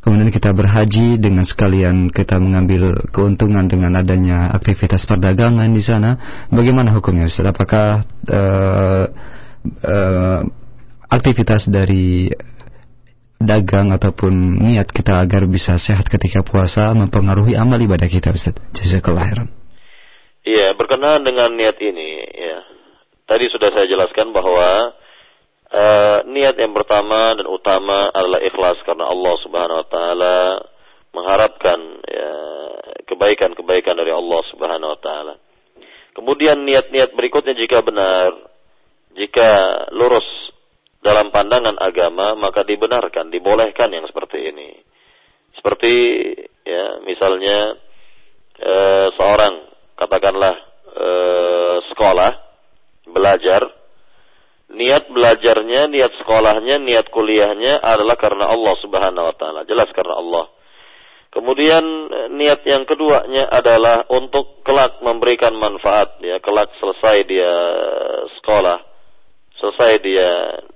[0.00, 6.16] Kemudian kita berhaji dengan sekalian kita mengambil keuntungan dengan adanya aktivitas perdagangan di sana.
[6.48, 7.44] Bagaimana hukumnya Ustaz?
[7.52, 9.04] Apakah uh,
[9.84, 10.40] uh,
[11.12, 12.32] aktivitas dari
[13.36, 18.56] dagang ataupun niat kita agar bisa sehat ketika puasa mempengaruhi amal ibadah kita Ustaz?
[18.72, 19.61] Jazakallahu khairan
[20.42, 22.58] Iya, berkenaan dengan niat ini, ya.
[23.30, 24.90] Tadi sudah saya jelaskan bahwa
[25.70, 30.36] uh, niat yang pertama dan utama adalah ikhlas karena Allah Subhanahu wa taala
[31.14, 32.32] mengharapkan ya,
[33.06, 35.34] kebaikan-kebaikan dari Allah Subhanahu wa taala.
[36.12, 38.36] Kemudian niat-niat berikutnya jika benar,
[39.16, 39.48] jika
[39.96, 40.26] lurus
[41.00, 44.76] dalam pandangan agama, maka dibenarkan, dibolehkan yang seperti ini.
[45.56, 45.94] Seperti
[46.68, 47.80] ya, misalnya
[48.60, 48.74] e,
[49.16, 49.71] seorang
[50.02, 50.54] katakanlah
[50.90, 51.08] e,
[51.94, 52.32] sekolah
[53.06, 53.62] belajar
[54.72, 59.60] niat belajarnya, niat sekolahnya, niat kuliahnya adalah karena Allah Subhanahu wa taala.
[59.68, 60.48] Jelas karena Allah.
[61.32, 61.84] Kemudian
[62.36, 67.52] niat yang keduanya adalah untuk kelak memberikan manfaat ya, kelak selesai dia
[68.40, 68.78] sekolah,
[69.56, 70.28] selesai dia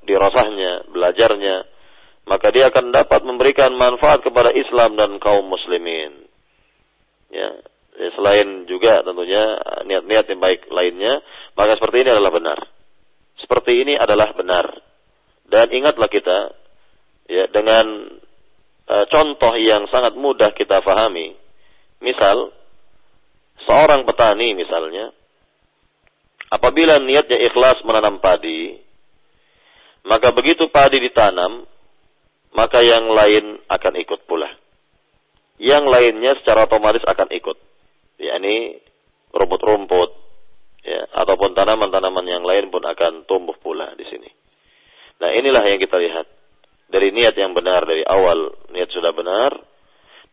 [0.09, 1.57] dirasahnya, belajarnya,
[2.25, 6.25] maka dia akan dapat memberikan manfaat kepada Islam dan kaum muslimin.
[7.29, 7.53] Ya
[7.97, 9.57] selain juga tentunya
[9.89, 11.25] niat-niat yang baik lainnya,
[11.57, 12.59] maka seperti ini adalah benar
[13.41, 14.67] seperti ini adalah benar.
[15.47, 16.51] Dan ingatlah kita
[17.31, 17.87] ya dengan
[18.91, 21.37] uh, contoh yang sangat mudah kita fahami.
[22.03, 22.51] Misal
[23.65, 25.15] seorang petani misalnya
[26.51, 28.75] apabila niatnya ikhlas menanam padi,
[30.03, 31.65] maka begitu padi ditanam,
[32.51, 34.51] maka yang lain akan ikut pula.
[35.57, 37.57] Yang lainnya secara otomatis akan ikut.
[38.17, 38.81] Yakni
[39.33, 40.11] rumput-rumput
[40.87, 44.31] ya ataupun tanaman-tanaman yang lain pun akan tumbuh pula di sini.
[45.17, 46.27] Nah, inilah yang kita lihat.
[46.87, 49.59] Dari niat yang benar dari awal, niat sudah benar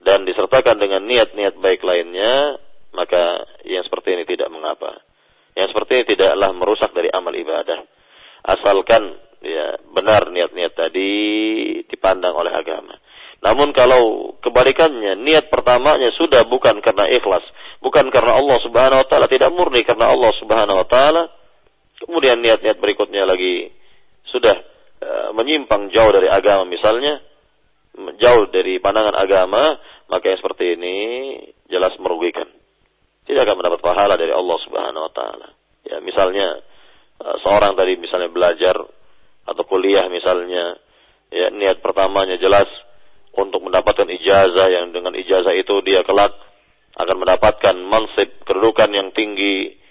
[0.04, 2.62] dan disertakan dengan niat-niat baik lainnya,
[2.94, 5.02] maka yang seperti ini tidak mengapa.
[5.58, 7.80] Yang seperti ini tidaklah merusak dari amal ibadah.
[8.44, 11.12] Asalkan ya benar niat-niat tadi
[11.90, 12.94] dipandang oleh agama.
[13.44, 17.44] Namun kalau kebalikannya, niat pertamanya sudah bukan karena ikhlas,
[17.84, 21.28] bukan karena Allah Subhanahu wa taala, tidak murni karena Allah Subhanahu wa taala,
[22.00, 23.68] kemudian niat-niat berikutnya lagi
[24.32, 24.56] sudah
[25.04, 27.20] e, menyimpang jauh dari agama misalnya,
[28.16, 29.76] jauh dari pandangan agama,
[30.08, 30.96] maka yang seperti ini
[31.68, 32.48] jelas merugikan.
[33.28, 35.48] Tidak akan mendapat pahala dari Allah Subhanahu wa taala.
[35.84, 36.64] Ya, misalnya
[37.20, 38.80] e, seorang tadi misalnya belajar
[39.44, 40.80] atau kuliah misalnya,
[41.28, 42.72] ya niat pertamanya jelas
[43.34, 46.34] untuk mendapatkan ijazah yang dengan ijazah itu dia kelak
[46.94, 49.82] akan mendapatkan mansib kedudukan yang tinggi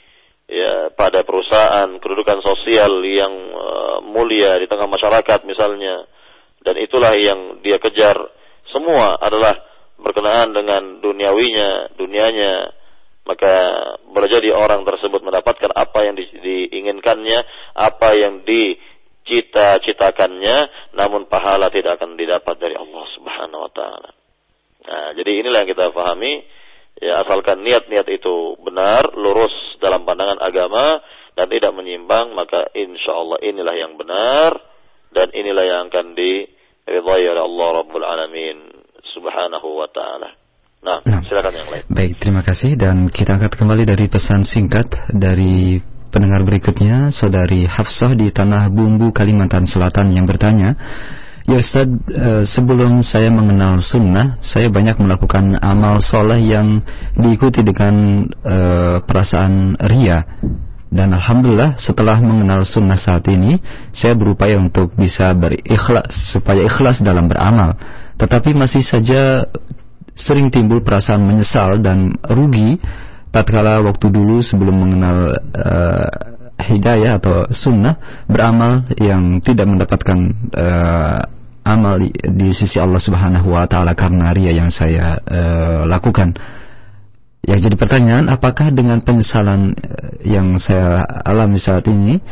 [0.46, 6.06] ya pada perusahaan kedudukan sosial yang uh, mulia di tengah masyarakat misalnya.
[6.62, 8.14] Dan itulah yang dia kejar.
[8.70, 9.50] Semua adalah
[9.98, 12.70] berkenaan dengan duniawinya dunianya.
[13.22, 13.54] Maka
[14.10, 17.38] boleh jadi orang tersebut mendapatkan apa yang di, diinginkannya
[17.74, 18.78] apa yang di
[19.26, 24.10] cita-citakannya namun pahala tidak akan didapat dari Allah Subhanahu wa taala.
[24.82, 26.42] Nah, jadi inilah yang kita pahami
[26.98, 30.98] ya asalkan niat-niat itu benar, lurus dalam pandangan agama
[31.38, 34.58] dan tidak menyimpang maka insya Allah inilah yang benar
[35.14, 38.58] dan inilah yang akan diridhai oleh Allah Rabbul Alamin
[39.12, 40.30] Subhanahu wa taala.
[40.82, 41.84] Nah, nah, silakan yang lain.
[41.86, 45.78] Baik, terima kasih dan kita angkat kembali dari pesan singkat dari
[46.12, 50.76] Pendengar berikutnya, Saudari Hafsah di Tanah Bumbu, Kalimantan Selatan yang bertanya,
[51.48, 56.84] Ya Ustaz, e, sebelum saya mengenal sunnah, saya banyak melakukan amal soleh yang
[57.18, 58.56] diikuti dengan e,
[59.02, 60.22] perasaan ria.
[60.92, 63.58] Dan Alhamdulillah setelah mengenal sunnah saat ini,
[63.90, 67.74] saya berupaya untuk bisa berikhlas, supaya ikhlas dalam beramal.
[68.20, 69.48] Tetapi masih saja
[70.12, 72.76] sering timbul perasaan menyesal dan rugi
[73.32, 76.08] tatkala waktu dulu sebelum mengenal uh,
[76.60, 80.18] hidayah atau sunnah beramal yang tidak mendapatkan
[80.52, 81.20] uh,
[81.64, 86.36] amal di, sisi Allah Subhanahu wa taala karena ria yang saya uh, lakukan.
[87.42, 89.74] Ya jadi pertanyaan apakah dengan penyesalan
[90.22, 92.22] yang saya alami saat ini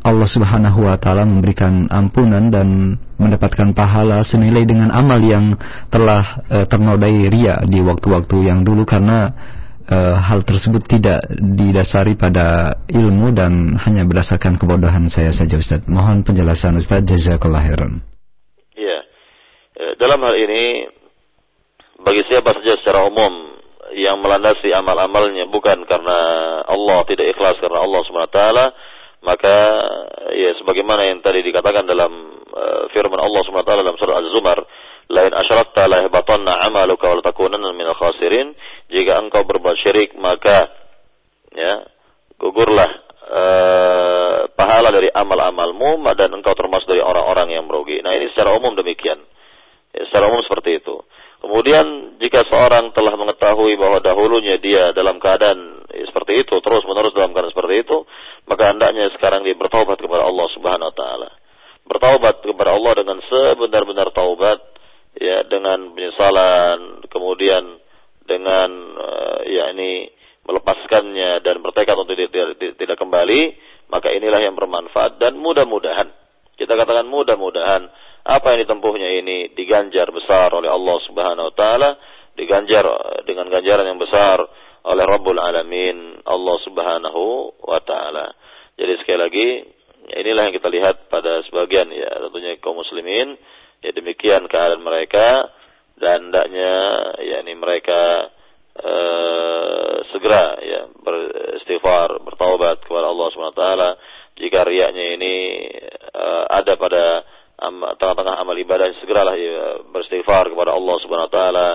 [0.00, 5.52] Allah Subhanahu wa taala memberikan ampunan dan mendapatkan pahala senilai dengan amal yang
[5.92, 9.36] telah ternodai ria di waktu-waktu yang dulu karena
[9.88, 15.88] uh, hal tersebut tidak didasari pada ilmu dan hanya berdasarkan kebodohan saya saja Ustaz.
[15.88, 17.64] Mohon penjelasan Ustaz jazakallah.
[18.76, 18.98] Iya.
[19.78, 20.86] Eh, dalam hal ini
[22.04, 23.58] bagi siapa saja secara umum
[23.96, 26.18] yang melandasi amal-amalnya bukan karena
[26.68, 28.40] Allah tidak ikhlas karena Allah SWT
[29.24, 29.56] maka
[30.36, 32.12] ya sebagaimana yang tadi dikatakan dalam
[32.54, 34.58] uh, firman Allah SWT dalam surah Az-Zumar
[35.08, 38.52] lain asyrakta la yahbatanna amaluka wa takunanna minal khasirin.
[38.92, 40.68] Jika engkau berbuat syirik maka
[41.52, 41.88] ya
[42.36, 42.90] gugurlah
[43.28, 48.04] uh, pahala dari amal-amalmu dan engkau termasuk dari orang-orang yang merugi.
[48.04, 49.20] Nah ini secara umum demikian.
[49.96, 50.96] Ya, secara umum seperti itu.
[51.38, 57.14] Kemudian jika seorang telah mengetahui bahwa dahulunya dia dalam keadaan ya, seperti itu terus menerus
[57.14, 58.04] dalam keadaan seperti itu
[58.48, 61.30] maka hendaknya sekarang dia bertaubat kepada Allah Subhanahu wa taala.
[61.88, 64.60] Bertaubat kepada Allah dengan sebenar-benar taubat
[65.18, 67.82] ya dengan penyesalan kemudian
[68.24, 70.08] dengan uh, ya ini
[70.48, 73.52] melepaskannya dan bertekad untuk tidak, tidak, tidak kembali
[73.90, 76.08] maka inilah yang bermanfaat dan mudah-mudahan
[76.54, 77.90] kita katakan mudah-mudahan
[78.28, 81.90] apa yang ditempuhnya ini diganjar besar oleh Allah Subhanahu wa taala
[82.38, 84.38] diganjar eh, dengan ganjaran yang besar
[84.88, 87.22] oleh Rabbul Alamin Allah Subhanahu
[87.66, 88.30] wa taala.
[88.78, 89.46] Jadi sekali lagi
[90.22, 93.34] inilah yang kita lihat pada sebagian ya tentunya kaum muslimin
[93.82, 95.50] ya demikian keadaan mereka
[95.98, 96.74] dan hendaknya
[97.22, 98.30] yakni mereka
[98.78, 103.90] uh, segera ya beristighfar bertaubat kepada Allah Subhanahu taala
[104.38, 105.34] jika riaknya ini
[106.14, 107.26] uh, ada pada
[107.98, 111.68] tengah-tengah amal ibadah segeralah ya, beristighfar kepada Allah Subhanahu taala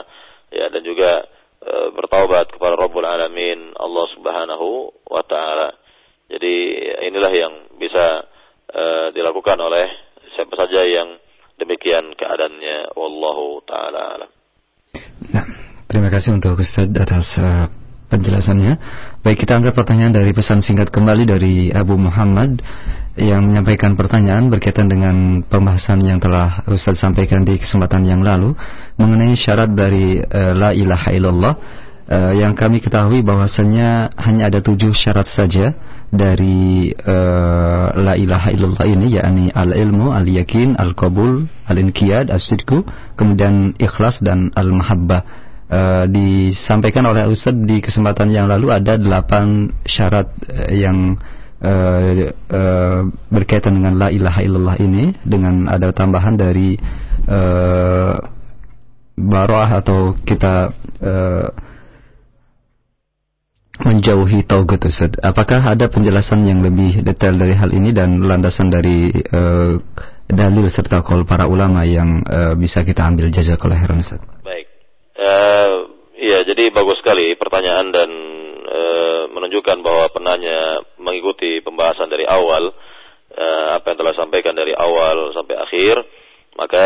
[0.48, 1.28] ya dan juga
[1.60, 4.68] uh, bertaubat kepada Rabbul Alamin Allah Subhanahu
[5.12, 5.76] wa taala.
[6.32, 6.56] Jadi
[7.12, 8.26] inilah yang bisa
[8.72, 9.86] uh, dilakukan oleh
[10.34, 11.20] siapa saja yang
[11.64, 14.28] demikian keadaannya wallahu taala.
[15.32, 15.46] Nah,
[15.88, 17.72] terima kasih untuk Ustaz atas uh,
[18.12, 18.78] penjelasannya.
[19.24, 22.60] Baik, kita angkat pertanyaan dari pesan singkat kembali dari Abu Muhammad
[23.16, 28.58] yang menyampaikan pertanyaan berkaitan dengan pembahasan yang telah Ustaz sampaikan di kesempatan yang lalu
[29.00, 31.54] mengenai syarat dari uh, la ilaha illallah
[32.10, 35.76] uh, yang kami ketahui bahwasanya hanya ada tujuh syarat saja
[36.14, 42.30] dari uh, la ilaha illallah ini yakni al ilmu al yakin al qabul al inqiyad
[42.30, 42.86] as sidku
[43.18, 45.26] kemudian ikhlas dan al mahabbah
[45.74, 51.18] uh, disampaikan oleh Ustaz di kesempatan yang lalu ada delapan syarat uh, yang
[51.64, 53.02] uh, uh,
[53.34, 56.78] berkaitan dengan la ilaha illallah ini dengan ada tambahan dari
[57.26, 58.16] uh,
[59.18, 61.73] baroah atau kita uh,
[63.82, 65.18] menjauhi taugat Ustaz.
[65.18, 69.82] Apakah ada penjelasan yang lebih detail dari hal ini dan landasan dari uh,
[70.30, 74.22] dalil serta kol para ulama yang uh, bisa kita ambil jazakallahu khairan Ustaz?
[74.46, 74.70] Baik.
[75.18, 75.90] Uh,
[76.22, 78.10] ya, jadi bagus sekali pertanyaan dan
[79.34, 82.74] menunjukkan bahwa penanya mengikuti pembahasan dari awal
[83.76, 86.02] apa yang telah sampaikan dari awal sampai akhir
[86.58, 86.86] maka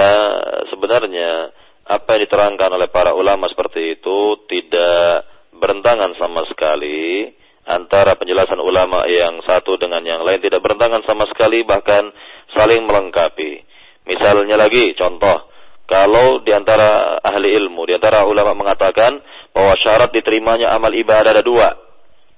[0.72, 1.52] sebenarnya
[1.88, 7.30] apa yang diterangkan oleh para ulama seperti itu tidak berentangan sama sekali
[7.68, 12.08] antara penjelasan ulama yang satu dengan yang lain tidak berentangan sama sekali bahkan
[12.55, 13.68] saling melengkapi.
[14.08, 15.51] Misalnya lagi contoh
[15.88, 19.24] kalau di antara ahli ilmu, di antara ulama mengatakan
[19.55, 21.72] bahwa syarat diterimanya amal ibadah ada dua.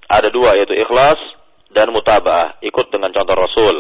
[0.10, 1.18] Ada dua yaitu ikhlas
[1.74, 3.78] dan mutabah, ikut dengan contoh Rasul.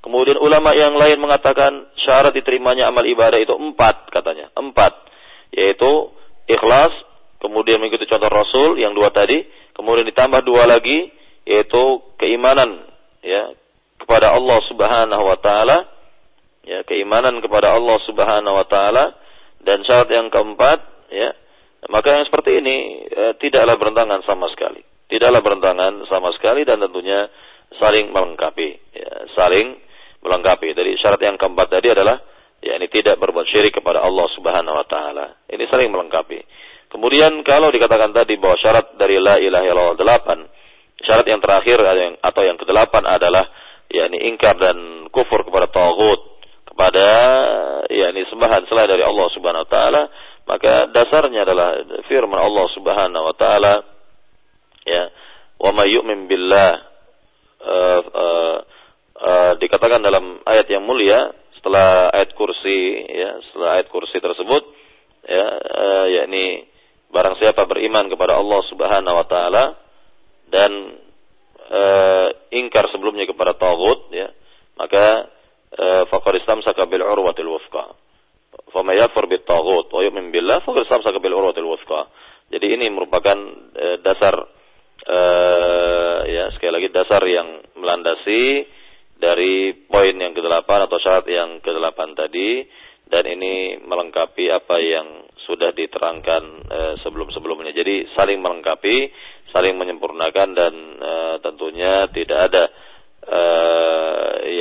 [0.00, 4.94] Kemudian ulama yang lain mengatakan syarat diterimanya amal ibadah itu empat katanya, empat
[5.54, 6.14] yaitu
[6.46, 6.94] ikhlas,
[7.40, 9.40] kemudian mengikuti contoh Rasul yang dua tadi,
[9.74, 11.10] kemudian ditambah dua lagi
[11.48, 11.82] yaitu
[12.20, 12.84] keimanan
[13.24, 13.56] ya
[13.98, 15.88] kepada Allah Subhanahu wa taala
[16.62, 19.16] ya keimanan kepada Allah Subhanahu wa taala
[19.64, 20.78] dan syarat yang keempat
[21.10, 21.32] ya
[21.88, 22.76] maka yang seperti ini
[23.08, 24.84] e, tidaklah bertentangan sama sekali.
[25.08, 27.24] Tidaklah bertentangan sama sekali dan tentunya
[27.80, 28.68] saling melengkapi.
[28.92, 29.80] Ya, saling
[30.20, 30.76] melengkapi.
[30.76, 32.20] Jadi syarat yang keempat tadi adalah
[32.60, 35.40] ya ini tidak berbuat syirik kepada Allah Subhanahu wa taala.
[35.48, 36.44] Ini saling melengkapi.
[36.90, 40.38] Kemudian kalau dikatakan tadi bahwa syarat dari la ilaha illallah delapan,
[41.06, 41.78] syarat yang terakhir
[42.18, 43.46] atau yang kedelapan adalah
[43.86, 46.18] yakni ingkar dan kufur kepada tagut,
[46.66, 47.06] kepada
[47.90, 50.02] yakni sembahan selain dari Allah Subhanahu wa taala
[50.50, 51.78] maka dasarnya adalah
[52.10, 53.86] firman Allah Subhanahu wa taala
[54.82, 55.02] ya,
[55.62, 56.72] "Wa may yu'min billah"
[57.62, 58.56] uh, uh,
[59.14, 64.62] uh, dikatakan dalam ayat yang mulia setelah ayat kursi ya, setelah ayat kursi tersebut
[65.28, 66.66] ya, uh, yakni
[67.10, 69.64] Barang siapa beriman kepada Allah Subhanahu wa taala
[70.46, 70.70] dan
[71.66, 71.82] e,
[72.54, 74.30] ingkar sebelumnya kepada tagut ya,
[74.78, 75.26] maka
[75.74, 77.98] e, faqad istamsaka bil urwatil wufqa.
[78.70, 82.06] Fama yakfur bit tagut wa yu'min billah faqad istamsaka bil urwatil wufqa.
[82.50, 83.38] Jadi ini merupakan
[83.74, 84.34] e, dasar
[85.06, 85.18] e,
[86.30, 88.66] ya sekali lagi dasar yang melandasi
[89.20, 92.64] dari poin yang ke-8 atau syarat yang ke-8 tadi
[93.10, 95.06] dan ini melengkapi apa yang
[95.50, 97.74] sudah diterangkan e, sebelum-sebelumnya.
[97.74, 99.10] Jadi saling melengkapi,
[99.50, 102.70] saling menyempurnakan dan e, tentunya tidak ada
[103.26, 103.40] e,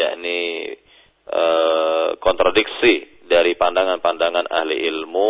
[0.02, 0.74] yakni
[1.30, 1.44] e,
[2.18, 5.30] kontradiksi dari pandangan-pandangan ahli ilmu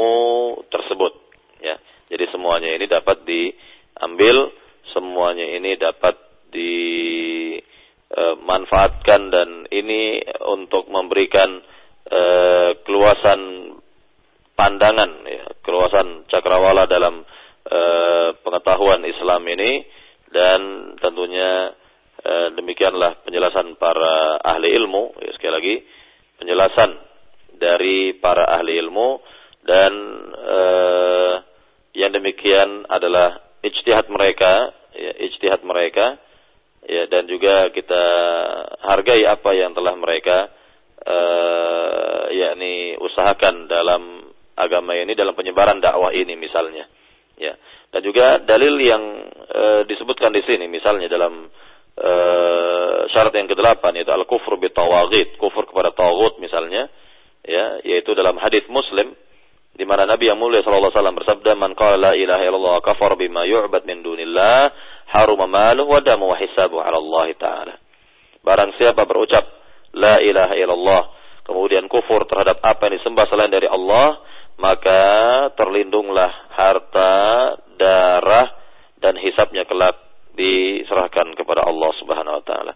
[0.72, 1.28] tersebut
[1.60, 1.76] ya
[2.08, 4.56] jadi semuanya ini dapat diambil
[4.96, 6.16] semuanya ini dapat
[6.50, 10.18] dimanfaatkan dan ini
[10.48, 11.60] untuk memberikan
[12.08, 12.22] e,
[12.88, 13.76] keluasan
[14.60, 17.24] pandangan ya keluasan cakrawala dalam
[17.64, 17.82] e,
[18.44, 19.96] pengetahuan Islam ini.
[20.30, 21.74] Dan tentunya
[22.20, 25.76] e, demikianlah penjelasan para ahli ilmu ya sekali lagi
[26.40, 26.92] penjelasan
[27.60, 29.40] dari para ahli ilmu.
[29.60, 29.94] Dan
[30.34, 31.36] uh,
[31.94, 36.16] yang demikian adalah ijtihad mereka, ya, ijtihad mereka,
[36.88, 38.04] ya, dan juga kita
[38.82, 40.50] hargai apa yang telah mereka
[41.06, 44.19] uh, yakni usahakan dalam
[44.60, 46.86] agama ini dalam penyebaran dakwah ini misalnya,
[47.40, 47.56] ya,
[47.90, 49.04] dan juga dalil yang
[49.50, 51.50] uh, disebutkan di sini misalnya dalam
[51.98, 56.92] uh, syarat yang kedelapan yaitu al kufur bitawagid, kufur kepada tagut misalnya
[57.42, 59.16] ya yaitu dalam hadis Muslim
[59.74, 63.16] di mana Nabi yang mulia sallallahu alaihi wasallam bersabda man qala la ilaha illallah kafar
[63.16, 64.70] bima yu'bad min dunillah
[65.10, 67.76] haruma maluhu wa damu wa hisabuhu 'ala Allah taala.
[68.44, 69.48] Barang siapa berucap
[69.96, 71.02] la ilaha illallah
[71.48, 74.20] kemudian kufur terhadap apa yang disembah selain dari Allah
[74.60, 75.02] maka
[75.56, 77.12] terlindunglah harta
[77.80, 78.48] darah
[79.00, 79.96] dan hisabnya kelak
[80.36, 82.74] diserahkan kepada Allah Subhanahu wa taala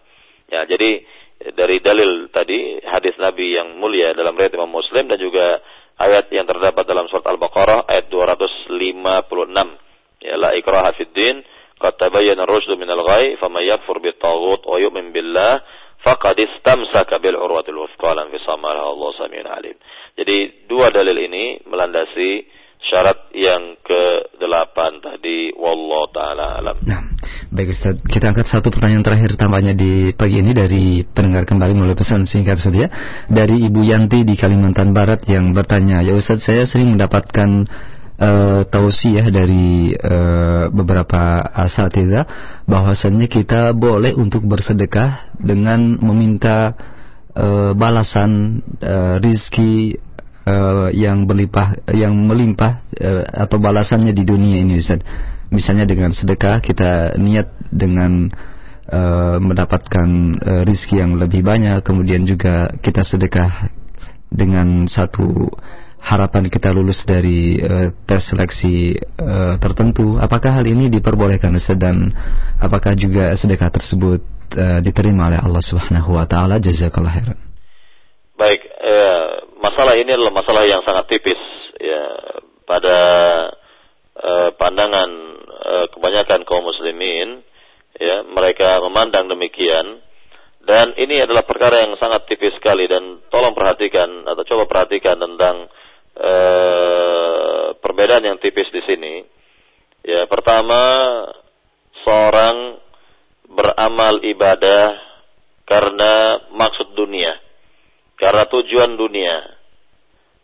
[0.48, 1.04] ya jadi
[1.52, 5.60] dari dalil tadi hadis Nabi yang mulia dalam riwayat Imam Muslim dan juga
[6.00, 11.44] ayat yang terdapat dalam surat Al-Baqarah ayat 256 ya la ikraha fid din
[11.76, 15.60] qad tabayyana ar-rusydu minal ghayy faman yakfur bit taghut wa yu'min billah
[16.00, 19.76] faqad istamsaka bil urwatil wuthqa lam fisama Allah samiun alim.
[20.14, 22.46] Jadi dua dalil ini melandasi
[22.86, 25.50] syarat yang ke-8 tadi.
[25.58, 26.76] Wallahu taala alam.
[26.86, 27.02] Nah,
[27.50, 31.98] baik Ustaz, kita angkat satu pertanyaan terakhir tampaknya di pagi ini dari pendengar kembali melalui
[31.98, 32.86] pesan singkat saja
[33.26, 37.66] dari Ibu Yanti di Kalimantan Barat yang bertanya, "Ya Ustaz, saya sering mendapatkan
[38.20, 42.24] uh, tausiah dari uh, beberapa asatidah
[42.70, 46.76] bahwasannya kita boleh untuk bersedekah dengan meminta
[47.34, 49.98] uh, balasan uh, rizki
[50.46, 55.02] uh, yang berlimpah yang melimpah uh, atau balasannya di dunia ini Ustaz.
[55.52, 58.26] Misalnya dengan sedekah kita niat dengan
[58.90, 60.08] uh, mendapatkan
[60.40, 63.70] uh, rizki yang lebih banyak, kemudian juga kita sedekah
[64.34, 65.46] dengan satu
[66.04, 70.20] harapan kita lulus dari uh, tes seleksi uh, tertentu.
[70.20, 72.12] Apakah hal ini diperbolehkan Ustaz dan
[72.60, 74.20] apakah juga sedekah tersebut
[74.52, 76.60] uh, diterima oleh Allah Subhanahu wa taala?
[76.60, 77.38] Jazakallahu khairan.
[78.34, 79.24] Baik, eh,
[79.62, 81.38] masalah ini adalah masalah yang sangat tipis
[81.78, 82.02] ya
[82.66, 82.98] pada
[84.18, 85.10] eh, pandangan
[85.48, 87.46] eh, kebanyakan kaum muslimin
[87.94, 90.02] ya mereka memandang demikian
[90.64, 95.70] dan ini adalah perkara yang sangat tipis sekali dan tolong perhatikan atau coba perhatikan tentang
[96.18, 99.14] eh, perbedaan yang tipis di sini
[100.02, 101.06] ya pertama
[102.02, 102.83] seorang
[103.54, 104.92] beramal ibadah
[105.64, 107.44] karena maksud dunia
[108.18, 109.36] karena tujuan dunia.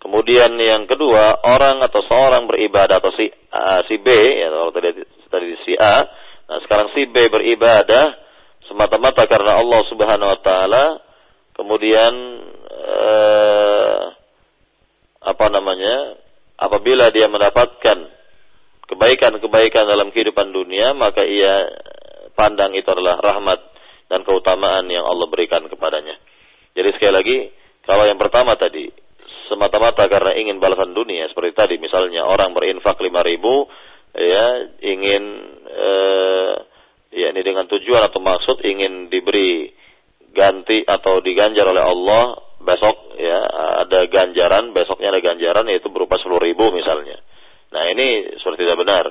[0.00, 4.08] Kemudian yang kedua, orang atau seorang beribadah atau si A, si B,
[4.40, 4.90] ya kalau tadi
[5.28, 6.08] tadi si A,
[6.48, 8.16] nah sekarang si B beribadah
[8.64, 10.84] semata-mata karena Allah Subhanahu wa taala.
[11.52, 12.12] Kemudian
[12.80, 14.00] eh,
[15.20, 16.16] apa namanya?
[16.60, 18.04] Apabila dia mendapatkan
[18.84, 21.56] kebaikan-kebaikan dalam kehidupan dunia, maka ia
[22.32, 23.60] pandang itu adalah rahmat
[24.10, 26.18] dan keutamaan yang Allah berikan kepadanya.
[26.74, 27.38] Jadi sekali lagi,
[27.86, 28.90] kalau yang pertama tadi
[29.50, 33.66] semata-mata karena ingin balasan dunia seperti tadi misalnya orang berinfak lima ribu
[34.14, 35.22] ya ingin
[35.66, 36.54] eh,
[37.10, 39.74] ya ini dengan tujuan atau maksud ingin diberi
[40.30, 43.42] ganti atau diganjar oleh Allah besok ya
[43.82, 47.18] ada ganjaran besoknya ada ganjaran yaitu berupa sepuluh ribu misalnya
[47.74, 49.04] nah ini seperti tidak benar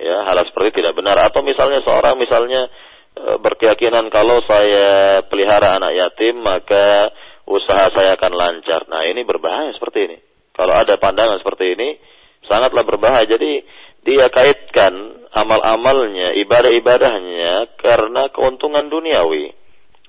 [0.00, 2.66] ya hal seperti tidak benar atau misalnya seorang misalnya
[3.14, 7.12] eh, berkeyakinan kalau saya pelihara anak yatim maka
[7.50, 8.86] usaha saya akan lancar.
[8.86, 10.18] Nah ini berbahaya seperti ini.
[10.54, 11.98] Kalau ada pandangan seperti ini,
[12.46, 13.26] sangatlah berbahaya.
[13.26, 13.64] Jadi
[14.06, 14.92] dia kaitkan
[15.34, 19.56] amal-amalnya, ibadah-ibadahnya karena keuntungan duniawi.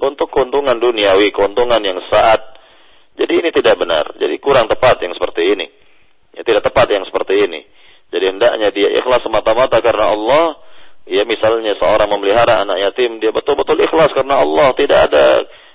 [0.02, 2.42] Untuk keuntungan duniawi, keuntungan yang saat.
[3.18, 4.18] Jadi ini tidak benar.
[4.18, 5.68] Jadi kurang tepat yang seperti ini.
[6.32, 7.62] Ya, tidak tepat yang seperti ini.
[8.12, 10.46] Jadi hendaknya dia ikhlas semata-mata karena Allah.
[11.10, 14.76] Ya misalnya seorang memelihara anak yatim, dia betul-betul ikhlas karena Allah.
[14.76, 15.26] Tidak ada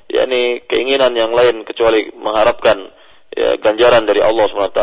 [0.07, 2.79] yakni keinginan yang lain kecuali mengharapkan
[3.35, 4.83] ya, ganjaran dari Allah SWT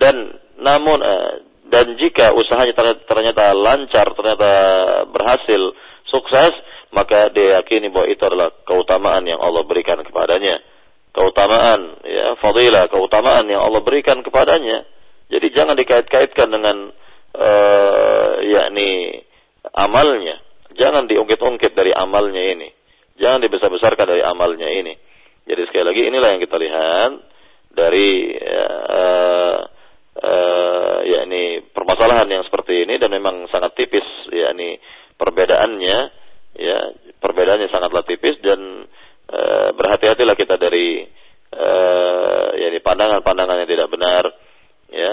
[0.00, 0.14] dan
[0.56, 4.50] namun eh, dan jika usahanya ternyata, ternyata lancar, ternyata
[5.10, 5.62] berhasil,
[6.06, 6.54] sukses,
[6.94, 10.62] maka dia yakini bahwa itu adalah keutamaan yang Allah berikan kepadanya.
[11.10, 14.86] Keutamaan, ya, fadilah, keutamaan yang Allah berikan kepadanya.
[15.26, 16.90] Jadi jangan dikait-kaitkan dengan
[17.34, 19.22] uh, yakni
[19.74, 20.38] amalnya.
[20.76, 22.68] Jangan diungkit-ungkit dari amalnya ini.
[23.16, 24.94] Jangan dibesar-besarkan dari amalnya ini.
[25.46, 27.12] Jadi sekali lagi inilah yang kita lihat
[27.76, 29.58] dari uh,
[30.20, 34.80] uh, yakni permasalahan yang seperti ini dan memang sangat tipis yakni
[35.14, 35.98] perbedaannya
[36.56, 36.78] ya
[37.20, 38.88] perbedaannya sangatlah tipis dan
[39.28, 41.04] uh, berhati-hatilah kita dari
[41.52, 44.24] uh, yakni pandangan-pandangan yang tidak benar
[44.90, 45.12] ya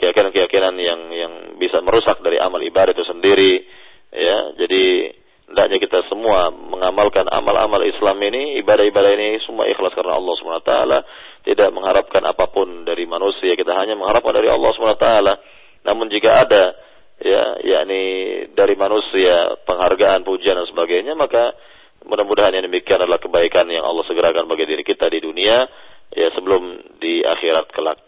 [0.00, 3.64] keyakinan-keyakinan yang yang bisa merusak dari amal ibadah itu sendiri
[4.10, 5.14] ya jadi
[5.50, 10.72] hendaknya kita semua mengamalkan amal-amal Islam ini, ibadah-ibadah ini semua ikhlas karena Allah SWT.
[11.40, 15.06] Tidak mengharapkan apa pun dari manusia, kita hanya mengharapkan dari Allah SWT.
[15.82, 16.62] Namun jika ada
[17.18, 18.02] ya yakni
[18.54, 21.50] dari manusia penghargaan, pujian dan sebagainya, maka
[22.06, 25.66] mudah-mudahan yang demikian adalah kebaikan yang Allah segerakan bagi diri kita di dunia
[26.14, 27.98] ya sebelum di akhirat kelak.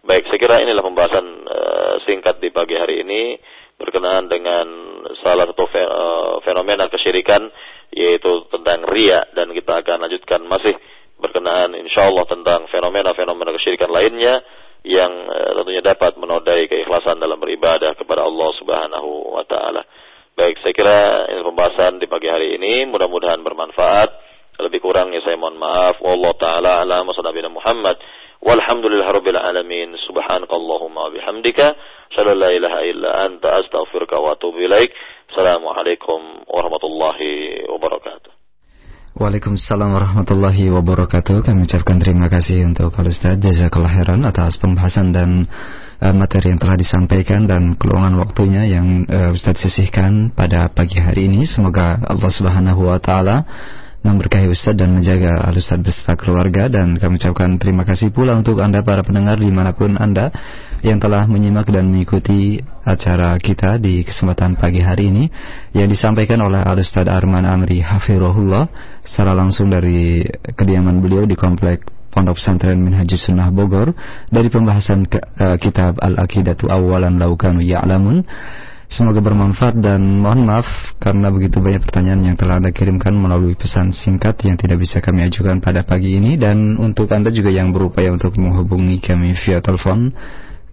[0.00, 3.36] Baik, saya kira inilah pembahasan uh, singkat di pagi hari ini
[3.76, 4.68] berkenaan dengan
[5.24, 7.48] salah satu eh, fenomena kesyirikan
[7.88, 10.76] yaitu tentang ria dan kita akan lanjutkan masih
[11.16, 14.44] berkenaan insya Allah tentang fenomena-fenomena kesyirikan lainnya
[14.84, 19.84] yang uh, tentunya dapat menodai keikhlasan dalam beribadah kepada Allah Subhanahu wa taala.
[20.36, 20.98] Baik, saya kira
[21.28, 24.28] ini pembahasan di pagi hari ini mudah-mudahan bermanfaat.
[24.60, 26.00] Lebih kurangnya saya mohon maaf.
[26.04, 27.00] Wallahu taala ala
[27.48, 27.96] Muhammad.
[28.40, 29.92] Walhamdulillahirabbil alamin.
[30.08, 31.76] Subhanakallahumma bihamdika
[32.16, 34.96] la ilaha illa anta astaghfiruka wa atubu ilaik.
[35.28, 38.32] Assalamualaikum warahmatullahi wabarakatuh.
[39.20, 41.44] Waalaikumsalam warahmatullahi wabarakatuh.
[41.44, 45.44] Kami ucapkan terima kasih untuk Al Ustaz Jazakallah khairan atas pembahasan dan
[46.00, 51.28] uh, materi yang telah disampaikan dan keluangan waktunya yang uh, Ustaz sisihkan pada pagi hari
[51.28, 51.44] ini.
[51.44, 53.44] Semoga Allah Subhanahu wa taala
[54.00, 56.72] memberkahi Ustaz dan menjaga Al Ustaz beserta keluarga.
[56.72, 60.32] Dan kami ucapkan terima kasih pula untuk Anda para pendengar di mana pun Anda
[60.80, 65.24] yang telah menyimak dan mengikuti acara kita di kesempatan pagi hari ini
[65.76, 68.68] yang disampaikan oleh Al Ustaz Arman Amri Hafirullah
[69.04, 70.24] secara langsung dari
[70.56, 73.94] kediaman beliau di komplek Pondok Pesantren Minhajus Sunnah Bogor.
[74.26, 78.26] Dari pembahasan ke, uh, kitab Al-Aqidatu Awalan Laukanu Ya'lamun
[78.90, 80.66] Semoga bermanfaat dan mohon maaf
[80.98, 85.30] karena begitu banyak pertanyaan yang telah Anda kirimkan melalui pesan singkat yang tidak bisa kami
[85.30, 90.10] ajukan pada pagi ini dan untuk Anda juga yang berupaya untuk menghubungi kami via telepon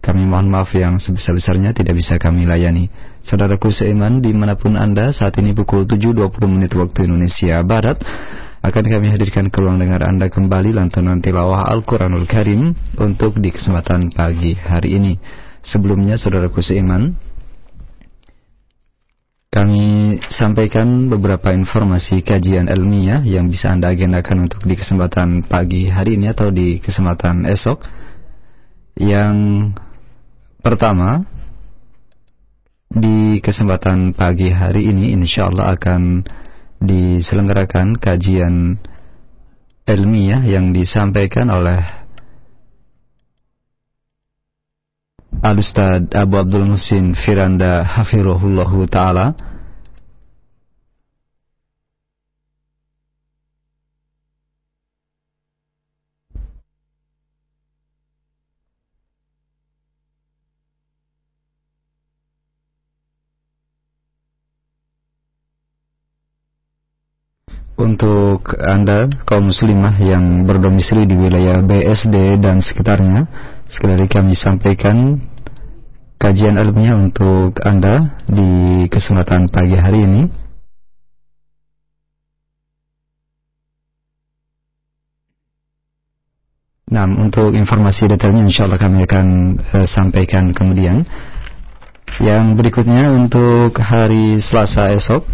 [0.01, 2.89] kami mohon maaf yang sebesar-besarnya tidak bisa kami layani.
[3.21, 8.01] Saudaraku seiman di mana pun Anda saat ini pukul 7.20 menit waktu Indonesia Barat
[8.65, 14.09] akan kami hadirkan ke ruang dengar Anda kembali lantunan tilawah Al-Quranul Karim untuk di kesempatan
[14.09, 15.13] pagi hari ini.
[15.61, 17.26] Sebelumnya saudaraku seiman
[19.57, 26.13] kami sampaikan beberapa informasi kajian ilmiah yang bisa Anda agendakan untuk di kesempatan pagi hari
[26.13, 27.81] ini atau di kesempatan esok.
[29.01, 29.37] Yang
[30.61, 31.25] pertama,
[32.85, 36.21] di kesempatan pagi hari ini insya Allah akan
[36.77, 38.77] diselenggarakan kajian
[39.89, 41.96] ilmiah yang disampaikan oleh
[45.27, 49.35] Al-Ustaz Abu Abdul Musin Firanda Hafirullahu Ta'ala.
[67.77, 73.29] Untuk Anda kaum muslimah yang berdomisili di wilayah BSD dan sekitarnya
[73.67, 75.19] sekali lagi kami sampaikan
[76.15, 80.23] kajian ilmiah untuk Anda di kesempatan pagi hari ini
[86.87, 89.25] Nah, untuk informasi detailnya insya Allah kami akan
[89.75, 91.03] uh, sampaikan kemudian.
[92.23, 95.27] Yang berikutnya untuk hari Selasa esok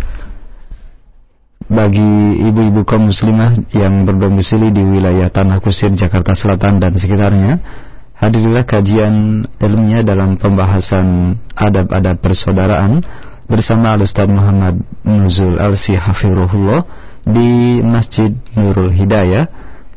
[1.69, 7.61] bagi ibu-ibu kaum muslimah yang berdomisili di wilayah Tanah Kusir, Jakarta Selatan dan sekitarnya,
[8.23, 13.03] hadirilah kajian ilmunya dalam pembahasan adab-adab persaudaraan
[13.51, 16.87] bersama Al-Ustaz Muhammad Nuzul Alsi Hafirullah
[17.27, 19.47] di Masjid Nurul Hidayah,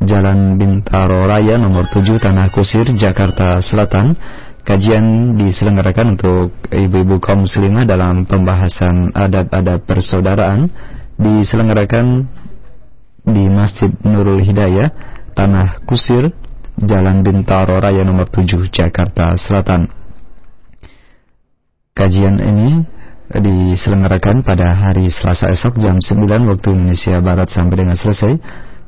[0.03, 4.19] Jalan Bintaro Raya nomor 7 Tanah Kusir, Jakarta Selatan.
[4.67, 10.67] Kajian diselenggarakan untuk ibu-ibu kaum muslimah dalam pembahasan adab-adab persaudaraan
[11.15, 12.27] diselenggarakan
[13.23, 14.91] di Masjid Nurul Hidayah,
[15.31, 16.35] Tanah Kusir,
[16.77, 19.89] Jalan Bintaro Raya nomor 7, Jakarta Selatan.
[21.97, 22.85] Kajian ini
[23.33, 28.37] diselenggarakan pada hari Selasa esok jam 9 waktu Indonesia Barat sampai dengan selesai.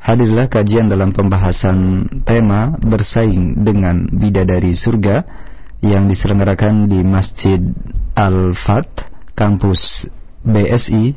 [0.00, 5.22] hadirlah kajian dalam pembahasan tema bersaing dengan bidadari surga
[5.84, 7.60] yang diselenggarakan di Masjid
[8.18, 8.88] Al-Fat,
[9.38, 10.10] kampus
[10.42, 11.14] BSI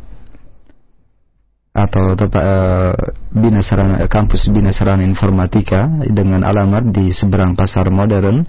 [1.72, 2.96] atau tempat uh,
[3.32, 8.44] Binasarana, kampus Binasarana Informatika dengan alamat di seberang Pasar Modern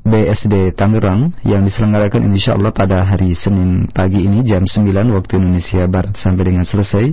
[0.00, 5.84] BSD Tangerang yang diselenggarakan insya Allah pada hari Senin pagi ini jam 9 waktu Indonesia
[5.86, 7.06] Barat sampai dengan selesai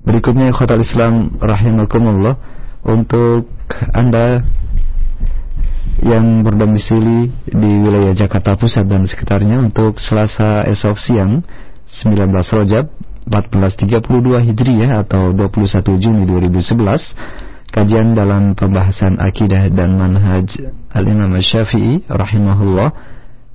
[0.02, 2.34] Berikutnya Khotal Islam Rahimakumullah.
[2.82, 3.46] Untuk
[3.94, 4.42] Anda
[6.00, 11.44] yang berdomisili di wilayah Jakarta Pusat dan sekitarnya untuk Selasa esok siang
[11.84, 12.88] 19 Rojab
[13.28, 20.48] 1432 Hijriah atau 21 Juni 2011 kajian dalam pembahasan akidah dan manhaj
[20.92, 22.90] Al-Imam Syafi'i rahimahullah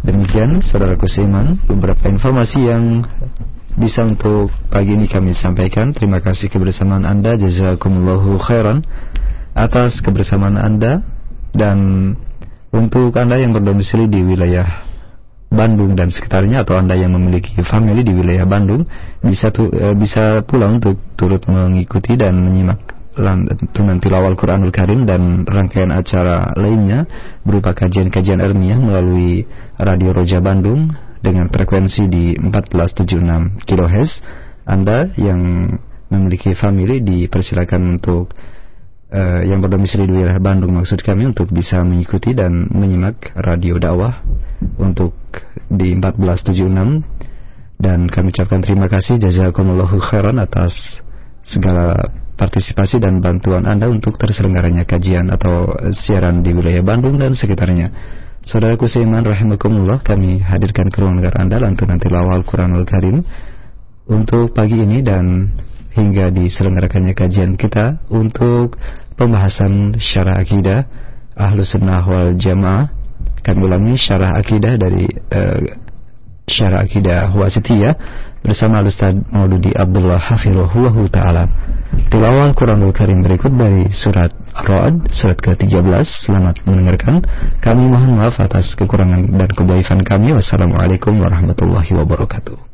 [0.02, 3.02] Demikian saudaraku seiman beberapa informasi yang
[3.74, 5.90] bisa untuk pagi ini kami sampaikan.
[5.90, 7.34] Terima kasih kebersamaan Anda.
[7.34, 8.86] Jazakumullahu khairan
[9.52, 11.02] atas kebersamaan Anda
[11.50, 11.78] dan
[12.72, 14.88] untuk Anda yang berdomisili di wilayah
[15.52, 18.88] Bandung dan sekitarnya atau Anda yang memiliki family di wilayah Bandung
[19.20, 22.80] bisa tu, e, bisa pula untuk turut mengikuti dan menyimak
[23.12, 27.04] tuntunan tilawal Quranul Karim dan rangkaian acara lainnya
[27.44, 29.44] berupa kajian-kajian ilmiah melalui
[29.76, 34.10] Radio Roja Bandung dengan frekuensi di 1476 kHz.
[34.64, 35.40] Anda yang
[36.08, 38.32] memiliki family dipersilakan untuk
[39.12, 44.20] uh, yang berdomisili di wilayah Bandung maksud kami untuk bisa mengikuti dan menyimak radio dakwah
[44.80, 45.16] untuk
[45.72, 51.02] di 1476 dan kami ucapkan terima kasih jazakumullahu khairan atas
[51.42, 51.98] segala
[52.36, 57.92] partisipasi dan bantuan Anda untuk terselenggaranya kajian atau siaran di wilayah Bandung dan sekitarnya.
[58.42, 63.22] Saudaraku seiman rahimakumullah, kami hadirkan ke ruang negara Anda lantunan tilawah Al-Quranul Karim
[64.10, 65.54] untuk pagi ini dan
[65.94, 68.74] hingga diselenggarakannya kajian kita untuk
[69.14, 70.88] pembahasan syarah akidah
[71.38, 72.90] Ahlus Sunnah wal Jamaah.
[73.42, 75.62] Kami ulangi syarah akidah dari uh,
[76.46, 77.94] syarah akidah Wasitiyah
[78.42, 81.44] bersama Ustaz Mauludi Abdullah Hafirullah Ta'ala.
[82.10, 86.04] Tilawah Quranul Karim berikut dari surat Ar-Ra'd surat ke-13.
[86.04, 87.22] Selamat mendengarkan.
[87.62, 90.34] Kami mohon maaf atas kekurangan dan kebaikan kami.
[90.34, 92.71] Wassalamualaikum warahmatullahi wabarakatuh